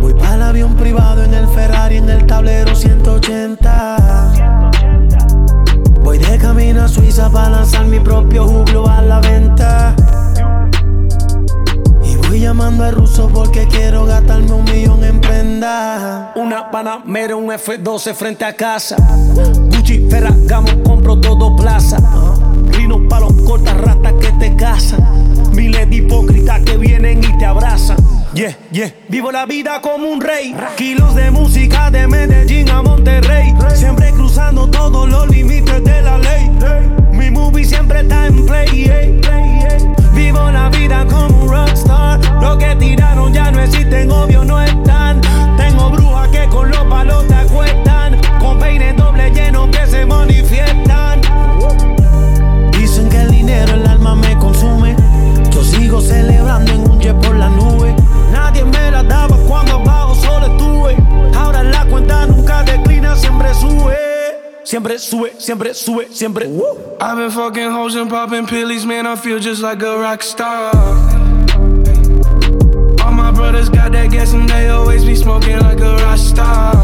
Voy 0.00 0.14
para 0.14 0.34
el 0.34 0.42
avión 0.42 0.76
privado 0.76 1.24
en 1.24 1.34
el 1.34 1.48
Ferrari, 1.48 1.96
en 1.96 2.08
el 2.08 2.26
tablero 2.26 2.74
180. 2.74 4.63
Voy 6.04 6.18
de 6.18 6.36
camino 6.36 6.82
a 6.82 6.88
Suiza 6.88 7.30
para 7.30 7.48
lanzar 7.48 7.86
mi 7.86 7.98
propio 7.98 8.46
juglo 8.46 8.86
a 8.86 9.00
la 9.00 9.20
venta. 9.20 9.96
Y 12.04 12.16
voy 12.16 12.40
llamando 12.40 12.84
al 12.84 12.94
ruso 12.94 13.28
porque 13.32 13.66
quiero 13.68 14.04
gastarme 14.04 14.52
un 14.52 14.64
millón 14.64 15.02
en 15.02 15.18
prenda. 15.18 16.32
Una 16.36 16.70
Panamera, 16.70 17.34
un 17.36 17.48
F12 17.48 18.14
frente 18.14 18.44
a 18.44 18.54
casa. 18.54 18.96
Gucci, 19.74 20.06
Ferragamo, 20.10 20.68
compro 20.84 21.18
todo 21.18 21.56
plaza. 21.56 21.96
Rino 22.72 23.08
pa' 23.08 23.20
los 23.20 23.32
cortas 23.42 23.80
ratas 23.80 24.12
que 24.20 24.30
te 24.32 24.54
cazan. 24.56 25.02
Miles 25.54 25.88
de 25.88 25.96
hipócritas 25.96 26.60
que 26.60 26.76
vienen 26.76 27.24
y 27.24 27.38
te 27.38 27.46
abrazan. 27.46 27.96
Yeah, 28.34 28.56
yeah. 28.72 28.92
Vivo 29.08 29.30
la 29.30 29.46
vida 29.46 29.80
como 29.80 30.08
un 30.08 30.20
rey. 30.20 30.56
Kilos 30.76 31.14
de 31.14 31.30
música 31.30 31.88
de 31.92 32.08
Medellín 32.08 32.68
a 32.68 32.82
Monterrey. 32.82 33.54
Siempre 33.76 34.10
cruzando 34.10 34.68
todos 34.68 35.08
los 35.08 35.28
límites 35.28 35.84
de 35.84 36.02
la 36.02 36.18
ley. 36.18 36.50
Mi 37.12 37.30
movie 37.30 37.64
siempre 37.64 38.00
está 38.00 38.26
en 38.26 38.44
play. 38.44 39.20
Vivo 40.14 40.50
la 40.50 40.68
vida 40.70 41.06
como 41.06 41.44
un 41.44 41.48
rockstar. 41.48 42.18
Lo 42.42 42.58
que 42.58 42.74
tiraron 42.74 43.32
ya 43.32 43.52
no 43.52 43.60
existen, 43.60 44.10
obvio 44.10 44.44
no 44.44 44.60
están. 44.60 45.20
Tengo 45.56 45.90
brujas 45.90 46.28
que 46.30 46.48
con 46.48 46.68
los 46.70 46.84
palos 46.86 47.28
te 47.28 47.34
acuestan. 47.34 48.20
Con 48.40 48.58
peines 48.58 48.96
doble 48.96 49.30
lleno 49.30 49.70
que 49.70 49.86
se 49.86 50.04
manifiestan. 50.04 51.20
Dicen 52.72 53.08
que 53.08 53.16
el 53.16 53.30
dinero 53.30 53.74
el 53.74 53.86
alma 53.86 54.16
me 54.16 54.36
consume. 54.38 55.03
Siempre 64.94 64.98
sube, 64.98 65.40
siempre 65.40 65.74
sube, 65.74 66.08
siempre. 66.12 66.46
I've 67.00 67.16
been 67.16 67.30
fucking 67.30 67.70
hoes 67.70 67.96
and 67.96 68.08
popping 68.08 68.46
pillies, 68.46 68.86
man. 68.86 69.06
I 69.06 69.16
feel 69.16 69.40
just 69.40 69.60
like 69.60 69.82
a 69.82 69.98
rock 69.98 70.22
star. 70.22 70.70
All 73.02 73.12
my 73.12 73.32
brothers 73.32 73.68
got 73.68 73.90
that 73.92 74.10
gas 74.12 74.32
and 74.34 74.48
they 74.48 74.68
always 74.68 75.04
be 75.04 75.16
smoking 75.16 75.58
like 75.58 75.80
a 75.80 75.96
rock 75.96 76.18
star. 76.18 76.74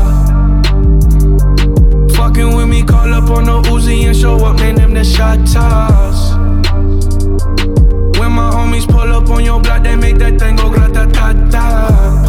Fucking 2.16 2.56
with 2.56 2.68
me, 2.68 2.82
call 2.82 3.14
up 3.14 3.30
on 3.30 3.44
the 3.44 3.62
Uzi 3.70 4.06
and 4.06 4.16
show 4.16 4.44
up, 4.44 4.56
man. 4.58 4.74
Them 4.74 4.92
the 4.92 5.04
shot 5.04 5.46
toss. 5.46 6.34
When 8.18 8.32
my 8.32 8.50
homies 8.50 8.88
pull 8.88 9.12
up 9.12 9.28
on 9.30 9.44
your 9.44 9.61
block, 9.61 9.84
they 9.84 9.94
make 9.94 10.18
that 10.18 10.36
thing 10.38 10.56
go 10.56 10.68
grata 10.68 11.08
ta 11.12 11.32
ta. 11.50 12.19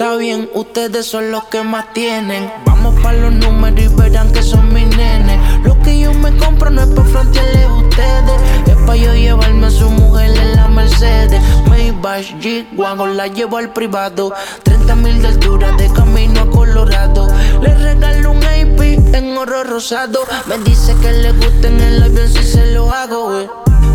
Está 0.00 0.16
bien, 0.16 0.48
ustedes 0.54 1.04
son 1.04 1.30
los 1.30 1.44
que 1.48 1.62
más 1.62 1.92
tienen. 1.92 2.50
Vamos 2.64 2.98
pa' 3.02 3.12
los 3.12 3.34
números 3.34 3.84
y 3.84 3.88
verán 3.88 4.32
que 4.32 4.42
son 4.42 4.72
mis 4.72 4.86
nenes. 4.96 5.38
Lo 5.62 5.78
que 5.82 6.00
yo 6.00 6.14
me 6.14 6.34
compro 6.38 6.70
no 6.70 6.80
es 6.80 6.88
pa' 6.88 7.04
frontearles 7.04 7.66
a 7.66 7.74
ustedes. 7.74 8.40
Es 8.66 8.76
pa' 8.86 8.96
yo 8.96 9.12
llevarme 9.12 9.66
a 9.66 9.70
su 9.70 9.90
mujer 9.90 10.30
en 10.38 10.56
la 10.56 10.68
Mercedes. 10.68 11.42
Maybach, 11.68 12.24
G-Wagon, 12.40 13.18
la 13.18 13.26
llevo 13.26 13.58
al 13.58 13.74
privado. 13.74 14.32
30 14.62 14.96
mil 14.96 15.20
de 15.20 15.28
altura 15.28 15.72
de 15.72 15.92
camino 15.92 16.40
a 16.40 16.50
Colorado. 16.50 17.28
Le 17.60 17.74
regalo 17.74 18.30
un 18.30 18.42
AP 18.42 18.80
en 19.14 19.36
oro 19.36 19.64
rosado. 19.64 20.20
Me 20.46 20.56
dice 20.60 20.96
que 21.02 21.12
le 21.12 21.32
gusta 21.32 21.68
en 21.68 21.78
el 21.78 22.02
avión 22.02 22.26
si 22.26 22.42
se 22.42 22.72
lo 22.72 22.90
hago, 22.90 23.32
güey. 23.32 23.50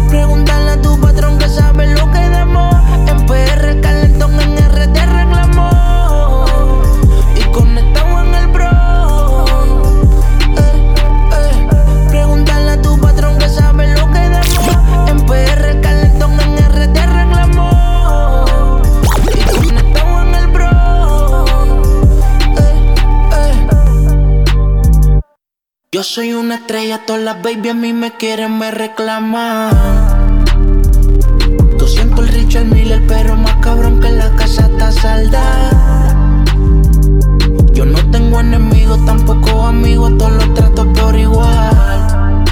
Pregúntale 0.10 0.70
a 0.70 0.82
tu 0.84 1.02
patrón 1.02 1.40
que 1.40 1.50
sabe 1.50 1.88
lo 1.96 2.12
que 2.12 2.30
damos. 2.30 2.76
En 3.10 3.26
PR 3.26 3.82
Yo 25.96 26.04
soy 26.04 26.34
una 26.34 26.56
estrella, 26.56 27.06
todas 27.06 27.22
las 27.22 27.42
baby 27.42 27.70
a 27.70 27.74
mí 27.74 27.94
me 27.94 28.12
quieren, 28.12 28.58
me 28.58 28.70
reclaman. 28.70 30.44
200 31.78 32.20
el 32.20 32.34
Richard 32.34 32.66
Miller, 32.66 33.02
pero 33.08 33.38
más 33.38 33.56
cabrón 33.62 34.02
que 34.02 34.12
la 34.12 34.30
casa 34.32 34.66
está 34.66 34.92
salda. 34.92 36.52
Yo 37.72 37.86
no 37.86 38.12
tengo 38.12 38.42
enemigos, 38.42 39.06
tampoco 39.06 39.68
amigos, 39.68 40.18
todos 40.18 40.34
los 40.34 40.54
trato 40.54 40.92
por 40.92 41.18
igual. 41.18 42.44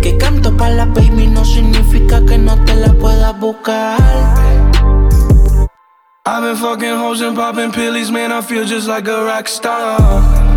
Que 0.00 0.16
canto 0.16 0.56
para 0.56 0.74
la 0.76 0.84
baby 0.84 1.26
no 1.26 1.44
significa 1.44 2.24
que 2.24 2.38
no 2.38 2.54
te 2.64 2.76
la 2.76 2.92
puedas 2.92 3.36
buscar. 3.40 3.98
I've 6.24 6.42
been 6.42 6.56
fucking 6.56 6.94
hoes 6.94 7.20
and 7.20 7.34
popping 7.34 7.72
pillies, 7.72 8.12
man. 8.12 8.30
I 8.30 8.42
feel 8.42 8.64
just 8.64 8.86
like 8.86 9.08
a 9.08 9.24
rock 9.24 9.48
star. 9.48 10.51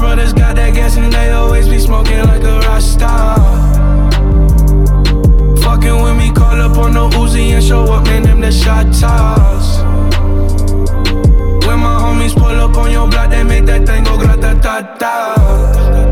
Brothers 0.00 0.32
got 0.32 0.56
that 0.56 0.74
gas 0.74 0.96
and 0.96 1.12
they 1.12 1.30
always 1.30 1.68
be 1.68 1.78
smoking 1.78 2.18
like 2.24 2.42
a 2.42 2.58
Rasta. 2.60 3.12
Fucking 5.62 6.02
with 6.02 6.16
me, 6.16 6.32
call 6.32 6.60
up 6.60 6.76
on 6.78 6.94
the 6.94 7.08
Uzi 7.18 7.52
and 7.52 7.62
show 7.62 7.84
up, 7.84 8.04
man, 8.04 8.22
them 8.22 8.40
the 8.40 8.50
shot 8.50 8.86
toss. 8.98 9.82
When 11.66 11.78
my 11.78 11.96
homies 12.02 12.34
pull 12.34 12.58
up 12.66 12.76
on 12.76 12.90
your 12.90 13.08
block, 13.08 13.30
they 13.30 13.44
make 13.44 13.66
that 13.66 13.86
thing 13.86 14.04
go 14.04 14.16
grata 14.16 14.58
ta 14.60 14.80
ta. 14.98 16.09